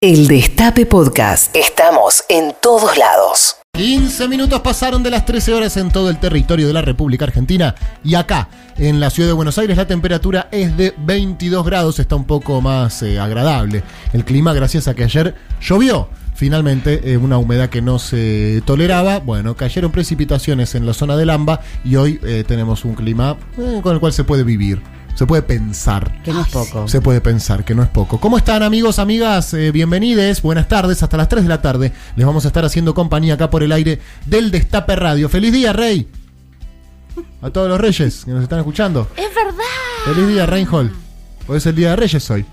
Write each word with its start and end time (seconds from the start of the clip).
El 0.00 0.28
Destape 0.28 0.86
Podcast. 0.86 1.56
Estamos 1.56 2.22
en 2.28 2.54
todos 2.62 2.96
lados. 2.96 3.56
15 3.72 4.28
minutos 4.28 4.60
pasaron 4.60 5.02
de 5.02 5.10
las 5.10 5.26
13 5.26 5.54
horas 5.54 5.76
en 5.76 5.90
todo 5.90 6.08
el 6.08 6.20
territorio 6.20 6.68
de 6.68 6.72
la 6.72 6.82
República 6.82 7.24
Argentina 7.24 7.74
y 8.04 8.14
acá, 8.14 8.48
en 8.76 9.00
la 9.00 9.10
ciudad 9.10 9.28
de 9.28 9.32
Buenos 9.32 9.58
Aires, 9.58 9.76
la 9.76 9.88
temperatura 9.88 10.48
es 10.52 10.76
de 10.76 10.94
22 10.98 11.66
grados, 11.66 11.98
está 11.98 12.14
un 12.14 12.26
poco 12.26 12.60
más 12.60 13.02
eh, 13.02 13.18
agradable 13.18 13.82
el 14.12 14.24
clima 14.24 14.52
gracias 14.52 14.86
a 14.86 14.94
que 14.94 15.02
ayer 15.02 15.34
llovió. 15.60 16.08
Finalmente, 16.36 17.00
eh, 17.12 17.16
una 17.16 17.38
humedad 17.38 17.68
que 17.68 17.82
no 17.82 17.98
se 17.98 18.62
toleraba. 18.64 19.18
Bueno, 19.18 19.56
cayeron 19.56 19.90
precipitaciones 19.90 20.76
en 20.76 20.86
la 20.86 20.94
zona 20.94 21.16
del 21.16 21.30
AMBA 21.30 21.60
y 21.84 21.96
hoy 21.96 22.20
eh, 22.22 22.44
tenemos 22.46 22.84
un 22.84 22.94
clima 22.94 23.36
con 23.82 23.94
el 23.94 23.98
cual 23.98 24.12
se 24.12 24.22
puede 24.22 24.44
vivir. 24.44 24.80
Se 25.18 25.26
puede 25.26 25.42
pensar. 25.42 26.22
Que 26.22 26.32
no 26.32 26.42
es 26.42 26.46
poco. 26.46 26.86
Se 26.86 27.00
puede 27.00 27.20
pensar 27.20 27.64
que 27.64 27.74
no 27.74 27.82
es 27.82 27.88
poco. 27.88 28.20
¿Cómo 28.20 28.38
están 28.38 28.62
amigos, 28.62 29.00
amigas? 29.00 29.52
Eh, 29.52 29.72
bienvenides, 29.72 30.42
buenas 30.42 30.68
tardes, 30.68 31.02
hasta 31.02 31.16
las 31.16 31.28
3 31.28 31.42
de 31.42 31.48
la 31.48 31.60
tarde. 31.60 31.90
Les 32.14 32.24
vamos 32.24 32.44
a 32.44 32.46
estar 32.46 32.64
haciendo 32.64 32.94
compañía 32.94 33.34
acá 33.34 33.50
por 33.50 33.64
el 33.64 33.72
aire 33.72 33.98
del 34.26 34.52
Destape 34.52 34.94
Radio. 34.94 35.28
¡Feliz 35.28 35.52
día, 35.52 35.72
Rey! 35.72 36.06
A 37.42 37.50
todos 37.50 37.68
los 37.68 37.80
reyes 37.80 38.24
que 38.24 38.30
nos 38.30 38.44
están 38.44 38.60
escuchando. 38.60 39.08
Es 39.16 39.34
verdad. 39.34 39.64
¡Feliz 40.04 40.28
día, 40.28 40.46
Reinhold! 40.46 40.92
Hoy 41.48 41.56
es 41.56 41.66
el 41.66 41.74
día 41.74 41.90
de 41.90 41.96
reyes 41.96 42.30
hoy. 42.30 42.46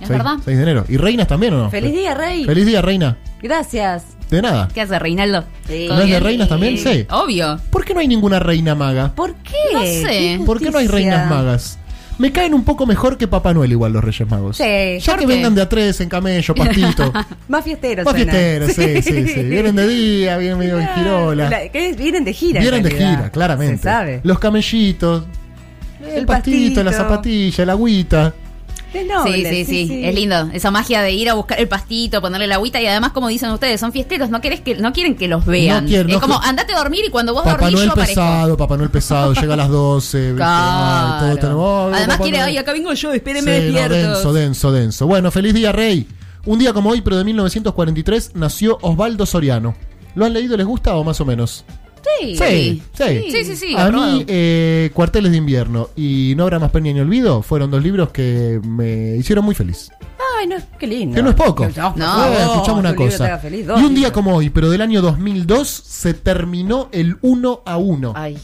Es 0.00 0.08
verdad. 0.08 0.36
6 0.44 0.56
de 0.56 0.62
enero. 0.62 0.84
¿Y 0.88 0.98
reinas 0.98 1.26
también 1.26 1.54
o 1.54 1.58
no? 1.64 1.70
Feliz 1.70 1.92
día, 1.92 2.14
Rey. 2.14 2.44
¡Feliz 2.44 2.66
día, 2.66 2.82
reina! 2.82 3.18
Gracias. 3.42 4.04
De 4.30 4.40
nada. 4.40 4.68
¿Qué 4.72 4.80
hace 4.80 4.96
Reinaldo? 4.96 5.44
Sí. 5.66 5.88
¿No 5.88 6.00
es 6.00 6.08
de 6.08 6.20
reinas 6.20 6.48
también? 6.48 6.78
Sí. 6.78 7.04
Obvio. 7.10 7.58
¿Por 7.70 7.84
qué 7.84 7.94
no 7.94 8.00
hay 8.00 8.06
ninguna 8.06 8.38
reina 8.38 8.76
maga? 8.76 9.12
¿Por 9.12 9.34
qué? 9.34 9.56
No 9.72 9.80
sé. 9.80 10.38
¿Qué 10.38 10.42
¿Por 10.46 10.60
qué 10.60 10.70
no 10.70 10.78
hay 10.78 10.86
reinas 10.86 11.28
magas? 11.28 11.80
Me 12.22 12.30
caen 12.30 12.54
un 12.54 12.62
poco 12.62 12.86
mejor 12.86 13.18
que 13.18 13.26
Papá 13.26 13.52
Noel 13.52 13.72
igual 13.72 13.92
los 13.92 14.04
Reyes 14.04 14.28
Magos. 14.30 14.56
Sí, 14.56 14.62
Ya 15.00 15.00
¿por 15.12 15.18
que 15.18 15.26
qué? 15.26 15.34
vengan 15.34 15.54
de 15.56 15.62
a 15.62 15.68
tres 15.68 16.00
en 16.00 16.08
camello, 16.08 16.54
pastito. 16.54 17.12
Más 17.48 17.64
fiesteros. 17.64 18.04
Más 18.04 18.14
fiesteros, 18.14 18.72
sí, 18.72 19.02
sí, 19.02 19.26
sí. 19.26 19.42
Vienen 19.42 19.74
de 19.74 19.88
día, 19.88 20.36
vienen 20.38 20.56
medio 20.58 20.78
en 20.78 20.86
girola. 20.94 21.50
Vienen 21.98 22.24
de 22.24 22.32
gira. 22.32 22.60
en 22.60 22.62
Vienen 22.62 22.82
de 22.84 22.90
gira, 22.92 23.30
claramente. 23.30 23.78
Se 23.78 23.82
sabe. 23.82 24.20
Los 24.22 24.38
camellitos, 24.38 25.24
el, 26.00 26.18
El 26.20 26.26
pastito, 26.26 26.84
la 26.84 26.90
pastito. 26.92 27.08
zapatilla, 27.10 27.62
el 27.64 27.70
agüita. 27.70 28.34
Es 28.94 29.06
noble, 29.06 29.48
sí, 29.50 29.64
sí, 29.64 29.86
sí, 29.88 30.04
Es 30.04 30.14
lindo. 30.14 30.50
Esa 30.52 30.70
magia 30.70 31.00
de 31.02 31.12
ir 31.12 31.30
a 31.30 31.34
buscar 31.34 31.58
el 31.58 31.66
pastito, 31.68 32.20
ponerle 32.20 32.46
la 32.46 32.56
agüita 32.56 32.80
y 32.80 32.86
además, 32.86 33.12
como 33.12 33.28
dicen 33.28 33.50
ustedes, 33.50 33.80
son 33.80 33.92
fiesteros. 33.92 34.28
No 34.30 34.40
querés 34.40 34.60
que, 34.60 34.74
no 34.74 34.92
quieren 34.92 35.16
que 35.16 35.28
los 35.28 35.46
vean. 35.46 35.84
No 35.84 35.88
quieren, 35.88 36.08
es 36.10 36.14
no 36.14 36.20
como, 36.20 36.40
que- 36.40 36.46
andate 36.48 36.74
a 36.74 36.78
dormir 36.78 37.04
y 37.06 37.10
cuando 37.10 37.32
vos 37.32 37.42
Papá 37.42 37.56
dormís 37.58 37.74
Noel 37.74 37.86
yo 37.86 37.92
aparezco. 37.92 38.20
pesado, 38.20 38.56
Papá 38.56 38.76
Noel 38.76 38.90
pesado, 38.90 39.32
llega 39.40 39.54
a 39.54 39.56
las 39.56 39.68
12. 39.68 40.18
¿viste? 40.18 40.34
Claro. 40.36 41.36
Tenemos, 41.36 41.64
oh, 41.64 41.90
Además 41.92 42.16
Papá 42.16 42.22
quiere, 42.22 42.38
Noel. 42.38 42.48
ay, 42.50 42.56
acá 42.58 42.72
vengo 42.72 42.92
yo, 42.92 43.12
espérenme 43.12 43.56
Sí, 43.60 43.66
no, 43.72 43.78
despiertos. 43.80 44.12
denso, 44.14 44.32
denso, 44.32 44.72
denso. 44.72 45.06
Bueno, 45.06 45.30
feliz 45.30 45.54
día, 45.54 45.72
Rey. 45.72 46.06
Un 46.44 46.58
día 46.58 46.72
como 46.72 46.90
hoy, 46.90 47.00
pero 47.00 47.16
de 47.16 47.24
1943, 47.24 48.32
nació 48.34 48.78
Osvaldo 48.82 49.26
Soriano. 49.26 49.74
¿Lo 50.14 50.26
han 50.26 50.32
leído? 50.34 50.56
¿Les 50.56 50.66
gusta 50.66 50.94
o 50.96 51.04
más 51.04 51.20
o 51.20 51.24
menos? 51.24 51.64
Sí. 52.20 52.36
Sí, 52.36 52.82
sí. 52.92 53.30
Sí, 53.30 53.44
sí, 53.44 53.56
sí, 53.56 53.74
A 53.76 53.86
aprobado. 53.86 54.12
mí, 54.18 54.24
eh, 54.26 54.90
Cuarteles 54.94 55.30
de 55.30 55.38
Invierno 55.38 55.90
y 55.96 56.34
No 56.36 56.42
habrá 56.44 56.58
más 56.58 56.70
pena 56.70 56.92
ni 56.92 57.00
olvido 57.00 57.42
fueron 57.42 57.70
dos 57.70 57.82
libros 57.82 58.10
que 58.10 58.60
me 58.66 59.16
hicieron 59.16 59.44
muy 59.44 59.54
feliz. 59.54 59.90
Ay, 60.38 60.46
no, 60.48 60.56
qué 60.78 60.86
lindo. 60.86 61.14
Que 61.14 61.22
no 61.22 61.30
es 61.30 61.34
poco. 61.36 61.68
No, 61.76 61.94
No, 61.96 62.24
escuchame 62.32 62.80
una 62.80 62.94
cosa. 62.94 63.24
haga 63.26 63.38
feliz, 63.38 63.66
dos 63.66 63.80
y 63.80 63.84
un 63.84 63.90
día 63.94 64.06
libros. 64.08 64.12
como 64.12 64.36
hoy, 64.36 64.50
pero 64.50 64.70
del 64.70 64.80
año 64.80 65.00
2002, 65.02 65.68
se 65.68 66.14
terminó 66.14 66.88
el 66.92 67.16
1 67.22 67.62
a 67.64 67.76
1. 67.76 68.12
Ay. 68.16 68.38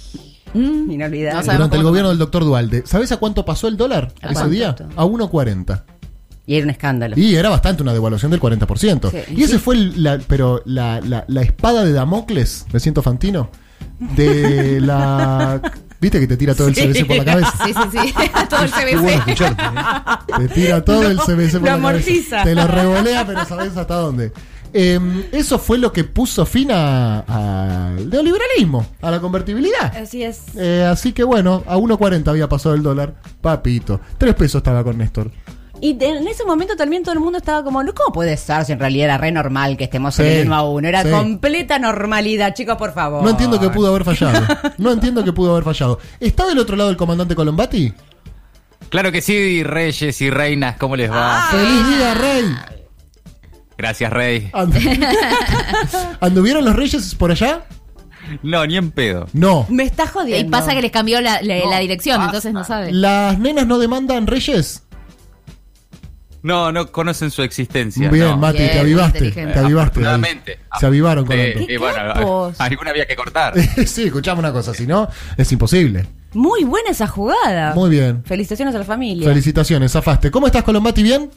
Mm, 0.55 0.91
inolvidable. 0.91 1.47
No 1.47 1.53
Durante 1.53 1.77
el 1.77 1.83
gobierno 1.83 2.09
del 2.11 2.19
doctor 2.19 2.45
Dualde. 2.45 2.83
¿Sabes 2.87 3.12
a 3.12 3.17
cuánto 3.19 3.45
pasó 3.45 3.69
el 3.69 3.77
dólar 3.77 4.12
¿A 4.22 4.27
ese 4.27 4.34
cuánto? 4.34 4.50
día? 4.50 4.77
A 4.97 5.05
1.40. 5.05 5.84
Y 6.48 6.56
era 6.56 6.64
un 6.64 6.70
escándalo. 6.70 7.14
Y 7.16 7.36
era 7.36 7.50
bastante 7.50 7.82
una 7.82 7.92
devaluación 7.92 8.30
del 8.30 8.41
40%. 8.41 9.10
Sí. 9.10 9.34
Y 9.36 9.42
ese 9.44 9.58
fue 9.58 9.74
el- 9.77 10.02
la, 10.02 10.18
pero 10.27 10.62
la, 10.64 10.98
la- 11.00 11.24
la 11.28 11.42
espada 11.42 11.84
de 11.84 11.92
Damocles, 11.92 12.64
me 12.72 12.80
siento 12.80 13.02
Fantino, 13.02 13.50
de 14.16 14.80
la... 14.80 15.60
¿Viste 16.00 16.20
que 16.20 16.26
te 16.28 16.36
tira 16.36 16.54
todo 16.54 16.69
el. 16.69 16.75
CBC 16.75 17.06
por 17.06 17.16
la 17.16 17.25
cabeza? 17.25 17.53
Sí, 17.66 17.72
sí, 17.75 17.98
sí. 18.06 18.14
Todo 18.48 18.62
el 18.62 18.70
bueno 19.00 19.03
CBC. 19.03 19.19
escucharte, 19.19 19.62
¿eh? 19.64 20.38
Te 20.38 20.48
tira 20.54 20.84
todo 20.84 21.03
el 21.10 21.16
CBC 21.19 21.26
por 21.26 21.34
la 21.34 21.70
cabeza. 21.70 21.75
amortiza. 21.75 22.44
Te 22.44 22.54
lo 22.54 22.66
revolea, 22.69 23.26
pero 23.26 23.44
sabes 23.44 23.76
hasta 23.76 23.94
dónde. 23.97 24.32
Eh, 24.72 25.00
eso 25.32 25.58
fue 25.58 25.76
lo 25.76 25.92
que 25.92 26.04
puso 26.04 26.47
fin 26.47 26.70
a- 26.70 27.20
al 27.97 28.08
neoliberalismo, 28.08 28.87
a 29.03 29.10
la 29.10 29.19
convertibilidad. 29.20 29.94
Así 29.97 30.22
es. 30.22 30.42
Eh, 30.56 30.84
así 30.88 31.12
que 31.12 31.25
bueno, 31.25 31.64
a 31.66 31.76
1.40 31.76 32.28
había 32.28 32.48
pasado 32.48 32.76
el 32.76 32.82
dólar. 32.84 33.14
Papito. 33.41 34.00
Tres 34.19 34.34
pesos 34.37 34.60
estaba 34.60 34.84
con 34.84 34.98
Néstor. 34.98 35.32
Y 35.81 35.94
de- 35.94 36.09
en 36.19 36.27
ese 36.28 36.44
momento 36.44 36.75
también 36.77 37.03
todo 37.03 37.12
el 37.15 37.21
mundo 37.21 37.39
estaba 37.39 37.62
como, 37.62 37.83
no, 37.83 37.94
¿cómo 37.94 38.12
puede 38.12 38.37
ser 38.37 38.65
si 38.65 38.72
en 38.72 38.81
realidad 38.81 39.05
era 39.06 39.19
re 39.19 39.31
normal 39.33 39.77
que 39.77 39.84
estemos 39.84 40.15
Sí, 40.16 40.22
en 40.22 40.28
el 40.28 40.47
uno 40.47 40.56
a 40.56 40.62
uno? 40.69 40.89
Era 40.89 41.03
sí. 41.05 41.11
completa 41.11 41.78
normalidad, 41.78 42.55
chicos, 42.55 42.77
por 42.77 42.93
favor. 42.93 43.22
No 43.22 43.31
entiendo 43.31 43.61
que 43.61 43.69
pudo 43.71 43.88
haber 43.88 44.05
fallado. 44.05 44.41
No 44.78 44.91
entiendo 44.93 45.22
que 45.25 45.33
pudo 45.33 45.53
haber 45.53 45.65
fallado. 45.65 45.99
¿Está 46.21 46.47
del 46.47 46.59
otro 46.59 46.77
lado 46.77 46.91
el 46.91 46.97
comandante 46.97 47.34
Colombati? 47.34 47.93
Claro 48.91 49.12
que 49.12 49.21
sí, 49.21 49.62
reyes 49.62 50.21
y 50.21 50.31
reinas, 50.31 50.77
¿cómo 50.78 50.97
les 50.97 51.11
va? 51.11 51.49
¡Feliz 51.50 51.88
día, 51.97 52.15
rey! 52.15 52.44
Gracias, 53.77 54.12
rey. 54.12 54.50
Andu- 54.53 55.06
¿Anduvieron 56.21 56.65
los 56.65 56.75
reyes 56.75 57.15
por 57.15 57.31
allá? 57.31 57.62
No, 58.43 58.67
ni 58.67 58.77
en 58.77 58.91
pedo. 58.91 59.27
No. 59.33 59.67
Me 59.69 59.84
está 59.84 60.05
Y 60.05 60.09
jodiendo. 60.09 60.50
pasa 60.50 60.75
que 60.75 60.83
les 60.83 60.91
cambió 60.91 61.21
la, 61.21 61.41
la- 61.43 61.59
No, 61.65 61.71
la 61.71 61.78
dirección, 61.78 62.17
pasa. 62.17 62.27
entonces 62.27 62.53
no 62.53 62.65
sabe. 62.65 62.93
¿Las 62.93 63.38
nenas 63.38 63.67
no 63.67 63.78
demandan 63.78 64.27
reyes? 64.27 64.83
No, 66.48 66.72
no 66.72 66.91
conocen 66.91 67.31
su 67.31 67.42
existencia. 67.42 68.09
Bien, 68.09 68.28
no. 68.28 68.36
Mati, 68.38 68.59
Bien, 68.59 68.70
te 68.72 68.78
avivaste. 68.81 69.31
Te 69.31 69.41
avivaste. 69.42 69.70
Afortunadamente. 69.81 70.59
Se 70.81 70.86
avivaron 70.86 71.26
con 71.26 71.36
Sí, 71.36 71.42
esto. 71.42 71.72
y 71.72 71.76
bueno, 71.76 72.53
alguna 72.59 72.91
había 72.91 73.06
que 73.06 73.14
cortar. 73.16 73.54
sí, 73.86 74.04
escuchame 74.04 74.38
una 74.41 74.53
cosa, 74.53 74.72
si 74.72 74.87
no, 74.87 75.08
es 75.37 75.53
imposible. 75.53 76.06
Muy 76.32 76.64
buena 76.64 76.91
esa 76.91 77.06
jugada. 77.06 77.75
Muy 77.75 77.91
bien. 77.91 78.22
Felicitaciones 78.25 78.75
a 78.75 78.78
la 78.78 78.84
familia. 78.84 79.28
Felicitaciones, 79.28 79.92
zafaste. 79.92 80.31
¿Cómo 80.31 80.47
estás, 80.47 80.62
Colombati? 80.62 81.03
¿Bien? 81.03 81.31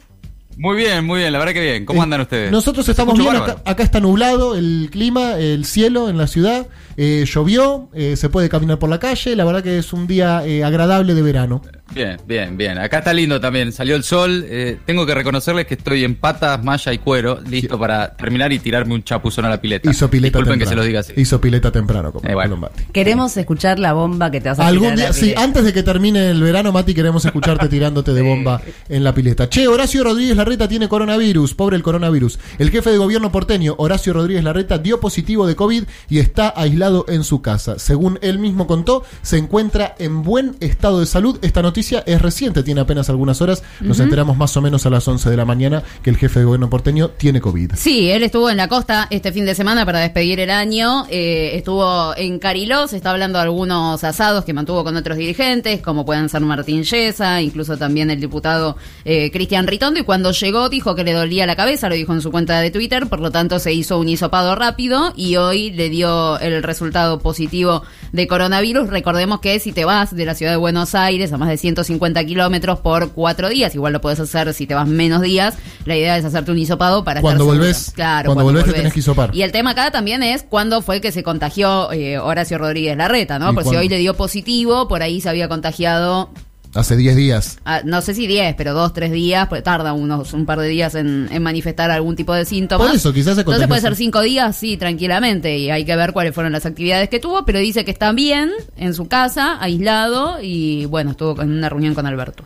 Muy 0.58 0.76
bien, 0.76 1.06
muy 1.06 1.20
bien, 1.20 1.32
la 1.32 1.38
verdad 1.38 1.54
que 1.54 1.60
bien. 1.62 1.86
¿Cómo 1.86 2.00
Eh, 2.00 2.04
andan 2.04 2.20
ustedes? 2.20 2.52
Nosotros 2.52 2.86
estamos 2.88 3.18
bien. 3.18 3.34
acá 3.64 3.82
está 3.82 4.00
nublado 4.00 4.54
el 4.54 4.88
clima, 4.92 5.38
el 5.38 5.64
cielo 5.64 6.10
en 6.10 6.18
la 6.18 6.26
ciudad. 6.26 6.66
Eh, 6.98 7.24
llovió, 7.26 7.88
eh, 7.94 8.16
se 8.16 8.28
puede 8.28 8.50
caminar 8.50 8.78
por 8.78 8.90
la 8.90 8.98
calle. 8.98 9.34
La 9.34 9.44
verdad 9.44 9.62
que 9.62 9.78
es 9.78 9.94
un 9.94 10.06
día 10.06 10.44
eh, 10.46 10.62
agradable 10.62 11.14
de 11.14 11.22
verano. 11.22 11.62
Bien, 11.94 12.16
bien, 12.26 12.56
bien. 12.56 12.78
Acá 12.78 12.98
está 12.98 13.12
lindo 13.12 13.40
también. 13.40 13.70
Salió 13.72 13.96
el 13.96 14.02
sol. 14.02 14.44
Eh, 14.48 14.78
tengo 14.86 15.04
que 15.04 15.14
reconocerles 15.14 15.66
que 15.66 15.74
estoy 15.74 16.04
en 16.04 16.14
patas, 16.14 16.62
malla 16.64 16.92
y 16.92 16.98
cuero, 16.98 17.40
listo 17.48 17.78
para 17.78 18.14
terminar 18.16 18.52
y 18.52 18.58
tirarme 18.58 18.94
un 18.94 19.02
chapuzón 19.04 19.44
a 19.44 19.50
la 19.50 19.60
pileta. 19.60 19.90
Hizo 19.90 20.08
pileta 20.08 20.38
Disculpen 20.38 20.58
temprano. 20.58 20.64
que 20.64 20.68
se 20.68 20.76
los 20.76 20.86
diga 20.86 21.00
así. 21.00 21.12
Hizo 21.16 21.40
pileta 21.40 21.70
temprano, 21.70 22.12
como 22.12 22.28
Eh, 22.28 22.34
bueno. 22.34 22.70
Queremos 22.92 23.36
escuchar 23.36 23.78
la 23.78 23.92
bomba 23.92 24.30
que 24.30 24.40
te 24.40 24.48
vas 24.48 24.58
a 24.58 24.66
Algún 24.66 24.90
tirar 24.90 24.92
a 24.92 24.96
día, 24.96 25.06
la 25.08 25.12
sí, 25.12 25.20
pileta. 25.22 25.42
antes 25.42 25.64
de 25.64 25.72
que 25.72 25.82
termine 25.82 26.30
el 26.30 26.42
verano, 26.42 26.72
Mati, 26.72 26.94
queremos 26.94 27.24
escucharte 27.24 27.68
tirándote 27.68 28.12
de 28.14 28.22
bomba 28.22 28.62
en 28.88 29.04
la 29.04 29.12
pileta. 29.14 29.48
Che, 29.48 29.68
Horacio 29.68 30.02
Rodríguez 30.04 30.36
Larreta 30.36 30.68
tiene 30.68 30.88
coronavirus, 30.88 31.54
pobre 31.54 31.76
el 31.76 31.82
coronavirus. 31.82 32.38
El 32.58 32.70
jefe 32.70 32.90
de 32.90 32.96
gobierno 32.98 33.30
porteño, 33.30 33.74
Horacio 33.78 34.12
Rodríguez 34.14 34.44
Larreta, 34.44 34.78
dio 34.78 34.98
positivo 35.00 35.46
de 35.46 35.56
COVID 35.56 35.84
y 36.08 36.18
está 36.20 36.52
aislado 36.56 37.04
en 37.08 37.22
su 37.24 37.42
casa. 37.42 37.78
Según 37.78 38.18
él 38.22 38.38
mismo 38.38 38.66
contó, 38.66 39.04
se 39.22 39.36
encuentra 39.36 39.94
en 39.98 40.22
buen 40.22 40.56
estado 40.60 41.00
de 41.00 41.06
salud. 41.06 41.38
Esta 41.42 41.60
noticia 41.60 41.81
es 42.06 42.22
reciente, 42.22 42.62
tiene 42.62 42.80
apenas 42.80 43.08
algunas 43.08 43.40
horas. 43.40 43.62
Nos 43.80 44.00
enteramos 44.00 44.36
más 44.36 44.56
o 44.56 44.62
menos 44.62 44.86
a 44.86 44.90
las 44.90 45.06
11 45.06 45.30
de 45.30 45.36
la 45.36 45.44
mañana 45.44 45.82
que 46.02 46.10
el 46.10 46.16
jefe 46.16 46.40
de 46.40 46.44
gobierno 46.44 46.70
porteño 46.70 47.08
tiene 47.10 47.40
COVID. 47.40 47.72
Sí, 47.76 48.10
él 48.10 48.22
estuvo 48.22 48.50
en 48.50 48.56
la 48.56 48.68
costa 48.68 49.06
este 49.10 49.32
fin 49.32 49.44
de 49.44 49.54
semana 49.54 49.84
para 49.84 50.00
despedir 50.00 50.40
el 50.40 50.50
año. 50.50 51.06
eh, 51.08 51.56
estuvo 51.56 52.16
en 52.16 52.38
Cariló, 52.38 52.88
se 52.88 52.96
está 52.96 53.10
hablando 53.10 53.38
de 53.38 53.44
algunos 53.44 54.02
asados 54.04 54.44
que 54.44 54.52
mantuvo 54.52 54.84
con 54.84 54.96
otros 54.96 55.18
dirigentes, 55.18 55.80
como 55.80 56.04
pueden 56.04 56.28
ser 56.28 56.40
Martín 56.42 56.82
Yesa, 56.84 57.40
incluso 57.40 57.76
también 57.76 58.10
el 58.10 58.20
diputado 58.20 58.76
eh, 59.04 59.30
Cristian 59.30 59.66
Ritondo. 59.66 60.00
Y 60.00 60.04
cuando 60.04 60.32
llegó 60.32 60.68
dijo 60.68 60.94
que 60.94 61.04
le 61.04 61.12
dolía 61.12 61.46
la 61.46 61.56
cabeza, 61.56 61.88
lo 61.88 61.94
dijo 61.94 62.12
en 62.12 62.20
su 62.20 62.30
cuenta 62.30 62.60
de 62.60 62.70
Twitter, 62.70 63.06
por 63.06 63.20
lo 63.20 63.30
tanto 63.30 63.58
se 63.58 63.72
hizo 63.72 63.98
un 63.98 64.08
hisopado 64.08 64.54
rápido 64.54 65.12
y 65.16 65.36
hoy 65.36 65.70
le 65.70 65.88
dio 65.88 66.38
el 66.40 66.62
resultado 66.62 67.18
positivo 67.20 67.82
de 68.12 68.26
coronavirus. 68.26 68.88
Recordemos 68.88 69.40
que 69.40 69.58
si 69.60 69.72
te 69.72 69.84
vas 69.84 70.14
de 70.14 70.24
la 70.24 70.34
ciudad 70.34 70.52
de 70.52 70.58
Buenos 70.58 70.94
Aires 70.94 71.32
a 71.32 71.38
más 71.38 71.48
de 71.48 71.56
150 71.74 72.24
kilómetros 72.24 72.80
por 72.80 73.12
cuatro 73.12 73.48
días, 73.48 73.74
igual 73.74 73.92
lo 73.92 74.00
puedes 74.00 74.20
hacer 74.20 74.52
si 74.52 74.66
te 74.66 74.74
vas 74.74 74.86
menos 74.86 75.22
días, 75.22 75.54
la 75.86 75.96
idea 75.96 76.16
es 76.16 76.24
hacerte 76.24 76.50
un 76.52 76.58
hisopado 76.58 77.04
para 77.04 77.20
Cuando 77.20 77.44
estar 77.44 77.54
seguro. 77.54 77.64
volvés, 77.64 77.92
Claro, 77.94 78.26
cuando 78.26 78.44
volvés 78.44 78.64
te 78.64 78.72
tenés 78.72 78.92
que 78.92 79.00
hisopar. 79.00 79.30
Y 79.34 79.42
el 79.42 79.52
tema 79.52 79.70
acá 79.70 79.90
también 79.90 80.22
es 80.22 80.42
cuándo 80.42 80.82
fue 80.82 81.00
que 81.00 81.12
se 81.12 81.22
contagió 81.22 81.90
eh, 81.92 82.18
Horacio 82.18 82.58
Rodríguez 82.58 82.96
Larreta, 82.96 83.38
¿no? 83.38 83.50
¿Y 83.50 83.54
Porque 83.54 83.70
si 83.70 83.76
hoy 83.76 83.88
le 83.88 83.98
dio 83.98 84.14
positivo, 84.14 84.88
por 84.88 85.02
ahí 85.02 85.20
se 85.20 85.28
había 85.28 85.48
contagiado 85.48 86.30
Hace 86.74 86.96
10 86.96 87.16
días. 87.16 87.58
ah, 87.66 87.82
no 87.84 88.00
sé 88.00 88.14
si 88.14 88.26
10, 88.26 88.54
pero 88.56 88.72
2, 88.72 88.94
3 88.94 89.12
días, 89.12 89.46
pues 89.48 89.62
tarda 89.62 89.92
unos 89.92 90.32
un 90.32 90.46
par 90.46 90.58
de 90.58 90.68
días 90.68 90.94
en, 90.94 91.28
en 91.30 91.42
manifestar 91.42 91.90
algún 91.90 92.16
tipo 92.16 92.32
de 92.32 92.46
síntomas. 92.46 92.86
Por 92.86 92.96
eso, 92.96 93.12
quizás 93.12 93.34
se 93.34 93.42
Entonces 93.42 93.68
puede 93.68 93.80
ser 93.82 93.94
5 93.94 94.20
días, 94.22 94.56
sí, 94.56 94.78
tranquilamente, 94.78 95.58
y 95.58 95.68
hay 95.70 95.84
que 95.84 95.94
ver 95.96 96.12
cuáles 96.14 96.34
fueron 96.34 96.52
las 96.52 96.64
actividades 96.64 97.10
que 97.10 97.20
tuvo, 97.20 97.44
pero 97.44 97.58
dice 97.58 97.84
que 97.84 97.90
está 97.90 98.12
bien 98.12 98.50
en 98.76 98.94
su 98.94 99.06
casa, 99.06 99.58
aislado, 99.62 100.38
y 100.40 100.86
bueno, 100.86 101.10
estuvo 101.10 101.42
en 101.42 101.50
una 101.52 101.68
reunión 101.68 101.94
con 101.94 102.06
Alberto. 102.06 102.42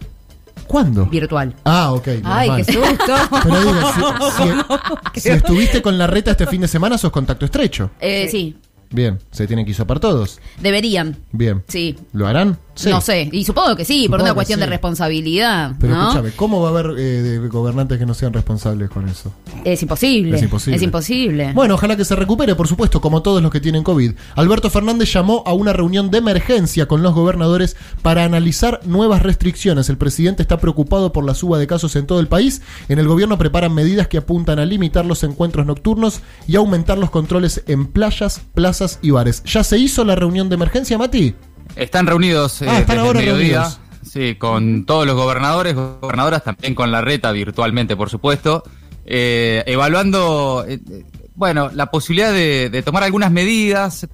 ¿Cuándo? 0.66 1.06
virtual. 1.06 1.54
Ah, 1.64 1.92
ok. 1.92 2.08
Ay, 2.24 2.48
mal. 2.48 2.66
qué 2.66 2.72
susto. 2.72 3.14
Pero 3.44 3.60
digo, 3.60 3.92
si, 4.32 4.40
si- 5.14 5.20
si 5.20 5.28
estuviste 5.28 5.80
con 5.80 5.96
la 5.96 6.08
reta 6.08 6.32
este 6.32 6.48
fin 6.48 6.60
de 6.62 6.66
semana, 6.66 6.98
sos 6.98 7.12
contacto 7.12 7.44
estrecho. 7.44 7.92
Eh, 8.00 8.26
sí. 8.28 8.56
Bien, 8.90 9.20
se 9.30 9.46
tienen 9.46 9.64
que 9.64 9.70
hisopar 9.70 10.00
todos. 10.00 10.40
deberían. 10.60 11.16
Bien. 11.30 11.62
Sí. 11.68 11.96
¿Lo 12.12 12.26
harán? 12.26 12.58
Sí. 12.76 12.90
No 12.90 13.00
sé, 13.00 13.30
y 13.32 13.44
supongo 13.44 13.74
que 13.74 13.86
sí, 13.86 14.02
por 14.02 14.18
Supongo 14.18 14.24
una 14.24 14.34
cuestión 14.34 14.60
de 14.60 14.66
responsabilidad. 14.66 15.72
Pero 15.80 15.94
¿no? 15.94 16.02
escúchame, 16.02 16.32
¿cómo 16.32 16.60
va 16.60 16.68
a 16.68 16.70
haber 16.72 16.94
eh, 16.98 17.48
gobernantes 17.50 17.98
que 17.98 18.04
no 18.04 18.12
sean 18.12 18.34
responsables 18.34 18.90
con 18.90 19.08
eso? 19.08 19.32
Es 19.64 19.80
imposible. 19.82 20.36
Es 20.36 20.42
imposible. 20.42 20.76
Es 20.76 20.82
imposible. 20.82 21.52
Bueno, 21.54 21.74
ojalá 21.74 21.96
que 21.96 22.04
se 22.04 22.14
recupere, 22.14 22.54
por 22.54 22.68
supuesto, 22.68 23.00
como 23.00 23.22
todos 23.22 23.42
los 23.42 23.50
que 23.50 23.60
tienen 23.60 23.82
COVID. 23.82 24.12
Alberto 24.34 24.68
Fernández 24.68 25.10
llamó 25.10 25.42
a 25.46 25.54
una 25.54 25.72
reunión 25.72 26.10
de 26.10 26.18
emergencia 26.18 26.86
con 26.86 27.02
los 27.02 27.14
gobernadores 27.14 27.76
para 28.02 28.24
analizar 28.24 28.80
nuevas 28.84 29.22
restricciones. 29.22 29.88
El 29.88 29.96
presidente 29.96 30.42
está 30.42 30.58
preocupado 30.58 31.12
por 31.12 31.24
la 31.24 31.34
suba 31.34 31.58
de 31.58 31.66
casos 31.66 31.96
en 31.96 32.06
todo 32.06 32.20
el 32.20 32.28
país. 32.28 32.60
En 32.90 32.98
el 32.98 33.08
gobierno 33.08 33.38
preparan 33.38 33.74
medidas 33.74 34.08
que 34.08 34.18
apuntan 34.18 34.58
a 34.58 34.66
limitar 34.66 35.06
los 35.06 35.24
encuentros 35.24 35.64
nocturnos 35.64 36.20
y 36.46 36.56
aumentar 36.56 36.98
los 36.98 37.10
controles 37.10 37.62
en 37.66 37.86
playas, 37.86 38.42
plazas 38.54 38.98
y 39.00 39.10
bares. 39.10 39.42
¿Ya 39.44 39.64
se 39.64 39.78
hizo 39.78 40.04
la 40.04 40.14
reunión 40.14 40.50
de 40.50 40.56
emergencia, 40.56 40.98
Mati? 40.98 41.34
Están 41.76 42.06
reunidos 42.06 42.62
eh, 42.62 42.66
Ah, 42.68 42.78
están 42.78 42.96
desde 42.96 43.06
ahora 43.06 43.20
el 43.20 43.26
mediodía, 43.26 43.60
reunidos. 43.60 43.80
Sí, 44.02 44.34
con 44.36 44.86
todos 44.86 45.06
los 45.06 45.14
gobernadores, 45.14 45.74
gobernadoras, 45.74 46.42
también 46.42 46.74
con 46.74 46.90
la 46.90 47.02
reta 47.02 47.32
virtualmente, 47.32 47.96
por 47.96 48.08
supuesto, 48.08 48.62
eh, 49.04 49.62
evaluando, 49.66 50.64
eh, 50.66 50.80
eh, 50.90 51.04
bueno, 51.34 51.70
la 51.74 51.86
posibilidad 51.90 52.32
de, 52.32 52.70
de 52.70 52.82
tomar 52.82 53.02
algunas 53.02 53.30
medidas. 53.30 54.08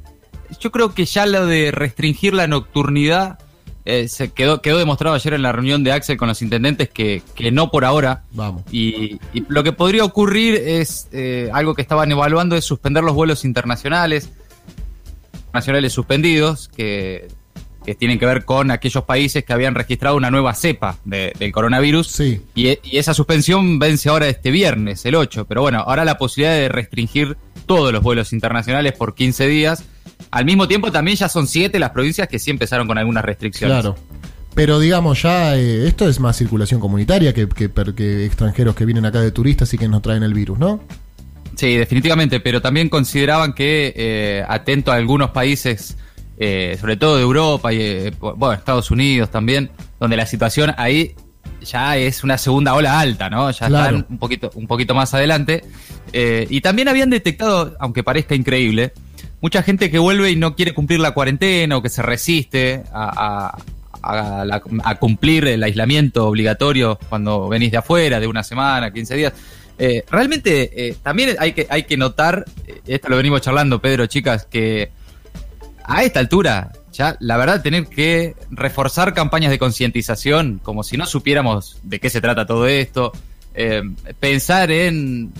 Yo 0.60 0.72
creo 0.72 0.92
que 0.92 1.04
ya 1.04 1.24
lo 1.24 1.46
de 1.46 1.70
restringir 1.70 2.34
la 2.34 2.46
nocturnidad 2.46 3.38
eh, 3.84 4.08
se 4.08 4.32
quedó, 4.32 4.60
quedó 4.60 4.78
demostrado 4.78 5.14
ayer 5.14 5.34
en 5.34 5.42
la 5.42 5.52
reunión 5.52 5.84
de 5.84 5.92
Axel 5.92 6.16
con 6.16 6.28
los 6.28 6.42
intendentes 6.42 6.88
que, 6.88 7.22
que 7.34 7.52
no 7.52 7.70
por 7.70 7.84
ahora. 7.84 8.24
Vamos. 8.32 8.62
Y, 8.72 9.18
y 9.32 9.44
lo 9.48 9.62
que 9.62 9.72
podría 9.72 10.04
ocurrir 10.04 10.54
es 10.54 11.08
algo 11.52 11.74
que 11.74 11.82
estaban 11.82 12.10
evaluando 12.10 12.56
es 12.56 12.64
suspender 12.64 13.04
los 13.04 13.14
vuelos 13.14 13.44
internacionales, 13.44 14.30
nacionales 15.52 15.92
suspendidos, 15.92 16.68
que, 16.68 17.28
que 17.84 17.94
tienen 17.94 18.18
que 18.18 18.26
ver 18.26 18.44
con 18.44 18.70
aquellos 18.70 19.04
países 19.04 19.44
que 19.44 19.52
habían 19.52 19.74
registrado 19.74 20.16
una 20.16 20.30
nueva 20.30 20.54
cepa 20.54 20.98
de- 21.04 21.32
del 21.38 21.52
coronavirus. 21.52 22.06
Sí. 22.08 22.40
Y, 22.54 22.68
e- 22.68 22.80
y 22.82 22.98
esa 22.98 23.14
suspensión 23.14 23.78
vence 23.78 24.08
ahora 24.08 24.28
este 24.28 24.50
viernes, 24.50 25.04
el 25.06 25.14
8. 25.14 25.46
Pero 25.46 25.62
bueno, 25.62 25.80
ahora 25.80 26.04
la 26.04 26.18
posibilidad 26.18 26.54
de 26.56 26.68
restringir 26.68 27.36
todos 27.66 27.92
los 27.92 28.02
vuelos 28.02 28.32
internacionales 28.32 28.92
por 28.92 29.14
15 29.14 29.46
días. 29.48 29.84
Al 30.30 30.44
mismo 30.44 30.68
tiempo 30.68 30.90
también 30.92 31.16
ya 31.16 31.28
son 31.28 31.46
7 31.46 31.78
las 31.78 31.90
provincias 31.90 32.28
que 32.28 32.38
sí 32.38 32.50
empezaron 32.50 32.86
con 32.86 32.98
algunas 32.98 33.24
restricciones. 33.24 33.74
Claro. 33.80 33.96
Pero 34.54 34.78
digamos, 34.78 35.22
ya 35.22 35.56
eh, 35.56 35.86
esto 35.88 36.08
es 36.08 36.20
más 36.20 36.36
circulación 36.36 36.78
comunitaria 36.78 37.32
que, 37.32 37.48
que 37.48 38.24
extranjeros 38.26 38.74
que 38.74 38.84
vienen 38.84 39.06
acá 39.06 39.20
de 39.20 39.30
turistas 39.32 39.72
y 39.72 39.78
que 39.78 39.88
nos 39.88 40.02
traen 40.02 40.22
el 40.22 40.34
virus, 40.34 40.58
¿no? 40.58 40.80
Sí, 41.56 41.76
definitivamente, 41.76 42.38
pero 42.40 42.60
también 42.60 42.88
consideraban 42.88 43.52
que, 43.54 43.92
eh, 43.96 44.44
atento 44.48 44.92
a 44.92 44.96
algunos 44.96 45.30
países, 45.30 45.96
eh, 46.38 46.76
sobre 46.80 46.96
todo 46.96 47.16
de 47.16 47.22
Europa 47.22 47.72
y, 47.72 47.80
eh, 47.80 48.12
bueno, 48.20 48.52
Estados 48.52 48.90
Unidos 48.90 49.30
también, 49.30 49.70
donde 50.00 50.16
la 50.16 50.26
situación 50.26 50.74
ahí 50.76 51.14
ya 51.60 51.96
es 51.96 52.24
una 52.24 52.38
segunda 52.38 52.74
ola 52.74 52.98
alta, 52.98 53.30
¿no? 53.30 53.50
Ya 53.50 53.68
Claro. 53.68 53.96
están 53.98 54.06
un 54.10 54.18
poquito, 54.18 54.50
un 54.54 54.66
poquito 54.66 54.94
más 54.94 55.14
adelante. 55.14 55.64
Eh, 56.12 56.46
y 56.50 56.60
también 56.60 56.88
habían 56.88 57.10
detectado, 57.10 57.76
aunque 57.78 58.02
parezca 58.02 58.34
increíble, 58.34 58.92
mucha 59.40 59.62
gente 59.62 59.90
que 59.90 59.98
vuelve 59.98 60.30
y 60.30 60.36
no 60.36 60.56
quiere 60.56 60.74
cumplir 60.74 60.98
la 61.00 61.12
cuarentena 61.12 61.76
o 61.76 61.82
que 61.82 61.88
se 61.88 62.02
resiste 62.02 62.82
a, 62.92 63.54
a- 63.54 63.58
a 64.04 64.44
la- 64.44 64.60
a 64.84 64.94
cumplir 64.96 65.46
el 65.46 65.62
aislamiento 65.62 66.26
obligatorio 66.26 66.98
cuando 67.08 67.48
venís 67.48 67.70
de 67.70 67.76
afuera, 67.78 68.18
de 68.18 68.26
una 68.26 68.42
semana, 68.42 68.92
15 68.92 69.14
días. 69.14 69.32
Eh, 69.78 70.04
realmente 70.10 70.88
eh, 70.88 70.96
también 71.02 71.36
hay 71.38 71.52
que, 71.52 71.68
hay 71.70 71.84
que 71.84 71.96
notar, 71.96 72.44
esto 72.86 73.08
lo 73.08 73.16
venimos 73.16 73.40
charlando, 73.42 73.80
Pedro, 73.80 74.06
chicas, 74.06 74.44
que 74.50 74.90
a 75.84 76.02
esta 76.04 76.20
altura, 76.20 76.72
ya 76.92 77.16
la 77.20 77.36
verdad, 77.36 77.62
tener 77.62 77.86
que 77.86 78.34
reforzar 78.50 79.14
campañas 79.14 79.50
de 79.50 79.58
concientización, 79.58 80.60
como 80.62 80.82
si 80.82 80.96
no 80.96 81.06
supiéramos 81.06 81.78
de 81.82 82.00
qué 82.00 82.10
se 82.10 82.20
trata 82.20 82.46
todo 82.46 82.66
esto, 82.66 83.12
eh, 83.54 83.82
pensar 84.20 84.70
en 84.70 85.32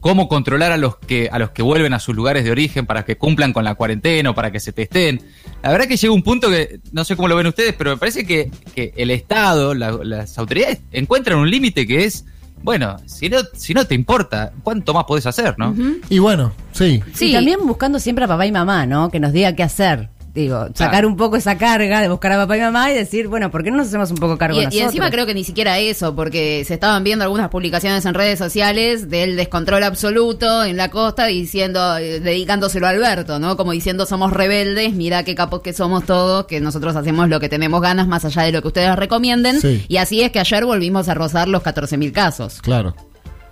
cómo 0.00 0.28
controlar 0.28 0.72
a 0.72 0.76
los 0.76 0.96
que 0.96 1.28
a 1.30 1.38
los 1.38 1.50
que 1.50 1.62
vuelven 1.62 1.94
a 1.94 2.00
sus 2.00 2.14
lugares 2.16 2.42
de 2.44 2.50
origen 2.50 2.86
para 2.86 3.04
que 3.04 3.16
cumplan 3.16 3.52
con 3.52 3.62
la 3.64 3.76
cuarentena 3.76 4.30
o 4.30 4.34
para 4.34 4.50
que 4.50 4.58
se 4.58 4.72
testen. 4.72 5.20
La 5.62 5.70
verdad 5.70 5.86
que 5.86 5.96
llega 5.96 6.12
un 6.12 6.22
punto 6.24 6.50
que 6.50 6.80
no 6.92 7.04
sé 7.04 7.14
cómo 7.14 7.28
lo 7.28 7.36
ven 7.36 7.46
ustedes, 7.46 7.72
pero 7.78 7.90
me 7.92 7.96
parece 7.98 8.26
que, 8.26 8.50
que 8.74 8.92
el 8.96 9.10
Estado, 9.12 9.74
la- 9.74 9.92
las 10.02 10.36
autoridades 10.38 10.80
encuentran 10.90 11.38
un 11.38 11.48
límite 11.50 11.86
que 11.86 12.04
es, 12.04 12.24
bueno, 12.62 12.96
si 13.06 13.28
no, 13.28 13.38
si 13.54 13.74
no 13.74 13.84
te 13.84 13.94
importa, 13.94 14.52
¿cuánto 14.62 14.94
más 14.94 15.04
podés 15.04 15.26
hacer, 15.26 15.54
no? 15.58 15.74
Y 16.08 16.18
bueno, 16.18 16.52
sí. 16.72 17.02
Sí. 17.12 17.30
Y 17.30 17.32
también 17.32 17.58
buscando 17.66 17.98
siempre 17.98 18.24
a 18.24 18.28
papá 18.28 18.46
y 18.46 18.52
mamá, 18.52 18.86
¿no? 18.86 19.10
Que 19.10 19.20
nos 19.20 19.32
diga 19.32 19.54
qué 19.54 19.62
hacer. 19.62 20.08
Digo, 20.34 20.66
sacar 20.74 20.90
Claro. 20.92 21.08
un 21.08 21.16
poco 21.16 21.36
esa 21.36 21.58
carga 21.58 22.00
de 22.00 22.08
buscar 22.08 22.32
a 22.32 22.36
papá 22.38 22.56
y 22.56 22.60
mamá 22.60 22.90
y 22.90 22.94
decir, 22.94 23.28
bueno, 23.28 23.50
¿por 23.50 23.62
qué 23.62 23.70
no 23.70 23.76
nos 23.76 23.88
hacemos 23.88 24.10
un 24.10 24.16
poco 24.16 24.38
cargo 24.38 24.56
Y, 24.56 24.62
y 24.62 24.64
nosotros? 24.64 24.86
encima 24.86 25.10
creo 25.10 25.26
que 25.26 25.34
ni 25.34 25.44
siquiera 25.44 25.78
eso, 25.78 26.14
porque 26.16 26.64
se 26.66 26.72
estaban 26.72 27.04
viendo 27.04 27.22
algunas 27.24 27.50
publicaciones 27.50 28.06
en 28.06 28.14
redes 28.14 28.38
sociales 28.38 29.10
del 29.10 29.36
descontrol 29.36 29.82
absoluto 29.82 30.64
en 30.64 30.78
la 30.78 30.90
costa, 30.90 31.26
diciendo, 31.26 31.98
eh, 31.98 32.20
dedicándoselo 32.20 32.86
a 32.86 32.90
Alberto, 32.90 33.38
¿no? 33.38 33.58
Como 33.58 33.72
diciendo 33.72 34.06
somos 34.06 34.32
rebeldes, 34.32 34.94
mira 34.94 35.22
qué 35.22 35.34
capos 35.34 35.60
que 35.60 35.74
somos 35.74 36.04
todos, 36.06 36.46
que 36.46 36.60
nosotros 36.60 36.96
hacemos 36.96 37.28
lo 37.28 37.38
que 37.38 37.50
tenemos 37.50 37.82
ganas 37.82 38.08
más 38.08 38.24
allá 38.24 38.42
de 38.44 38.52
lo 38.52 38.62
que 38.62 38.68
ustedes 38.68 38.96
recomienden. 38.96 39.60
Sí. 39.60 39.84
Y 39.86 39.98
así 39.98 40.22
es 40.22 40.32
que 40.32 40.40
ayer 40.40 40.64
volvimos 40.64 41.10
a 41.10 41.14
rozar 41.14 41.46
los 41.48 41.62
14.000 41.62 42.10
casos. 42.10 42.62
Claro. 42.62 42.94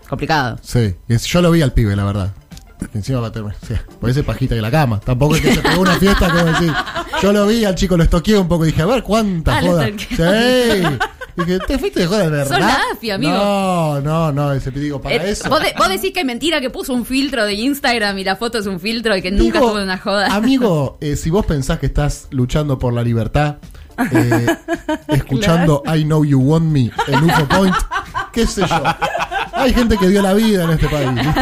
Complicado. 0.08 0.58
Sí. 0.62 0.94
Yo 1.08 1.42
lo 1.42 1.50
vi 1.50 1.60
al 1.62 1.72
pibe, 1.74 1.94
la 1.94 2.04
verdad. 2.04 2.32
Encima 2.94 3.20
va 3.20 3.28
a 3.28 3.32
tener. 3.32 3.54
Sí, 3.66 3.74
parece 4.00 4.22
pajita 4.22 4.54
que 4.54 4.60
la 4.62 4.70
cama. 4.70 5.00
Tampoco 5.00 5.36
es 5.36 5.42
que 5.42 5.54
se 5.54 5.60
pegó 5.60 5.82
una 5.82 5.94
fiesta 5.96 6.30
como 6.30 6.44
decir. 6.44 6.72
Yo 7.22 7.32
lo 7.32 7.46
vi, 7.46 7.64
al 7.64 7.74
chico 7.74 7.96
lo 7.96 8.02
estoqueé 8.04 8.38
un 8.38 8.48
poco 8.48 8.64
y 8.64 8.68
dije, 8.68 8.82
a 8.82 8.86
ver 8.86 9.02
cuánta 9.02 9.58
Ah, 9.58 9.60
joda. 9.62 9.86
Sí. 9.86 10.96
Dije, 11.36 11.58
¿te 11.66 11.78
fuiste 11.78 12.00
de 12.00 12.06
joda 12.06 12.24
de 12.24 12.30
verdad? 12.30 12.48
Sos 12.48 12.58
la 12.60 12.78
AFI, 12.92 13.10
amigo. 13.12 13.32
No, 13.32 14.00
no, 14.00 14.32
no, 14.32 14.52
ese 14.52 14.70
digo, 14.72 15.00
para 15.00 15.14
Eh, 15.14 15.30
eso. 15.30 15.48
¿vos, 15.48 15.60
de- 15.62 15.72
vos 15.78 15.88
decís 15.88 16.12
que 16.12 16.20
es 16.20 16.26
mentira 16.26 16.60
que 16.60 16.70
puso 16.70 16.92
un 16.92 17.06
filtro 17.06 17.44
de 17.46 17.54
Instagram 17.54 18.18
y 18.18 18.24
la 18.24 18.36
foto 18.36 18.58
es 18.58 18.66
un 18.66 18.80
filtro 18.80 19.16
y 19.16 19.22
que 19.22 19.30
nunca 19.30 19.60
tuvo 19.60 19.80
una 19.82 19.96
joda. 19.96 20.34
Amigo, 20.34 20.98
eh, 21.00 21.16
si 21.16 21.30
vos 21.30 21.46
pensás 21.46 21.78
que 21.78 21.86
estás 21.86 22.26
luchando 22.30 22.78
por 22.78 22.92
la 22.92 23.02
libertad, 23.02 23.56
eh, 24.12 24.46
escuchando 25.08 25.82
I 25.86 26.04
Know 26.04 26.24
You 26.24 26.40
Want 26.40 26.66
Me 26.66 26.90
en 27.06 27.24
UFO 27.24 27.46
Point, 27.48 27.76
qué 28.32 28.46
sé 28.46 28.62
yo. 28.62 28.82
Hay 29.52 29.72
gente 29.74 29.96
que 29.98 30.08
dio 30.08 30.22
la 30.22 30.34
vida 30.34 30.64
en 30.64 30.70
este 30.70 30.88
país, 30.88 31.08
¿viste? 31.14 31.40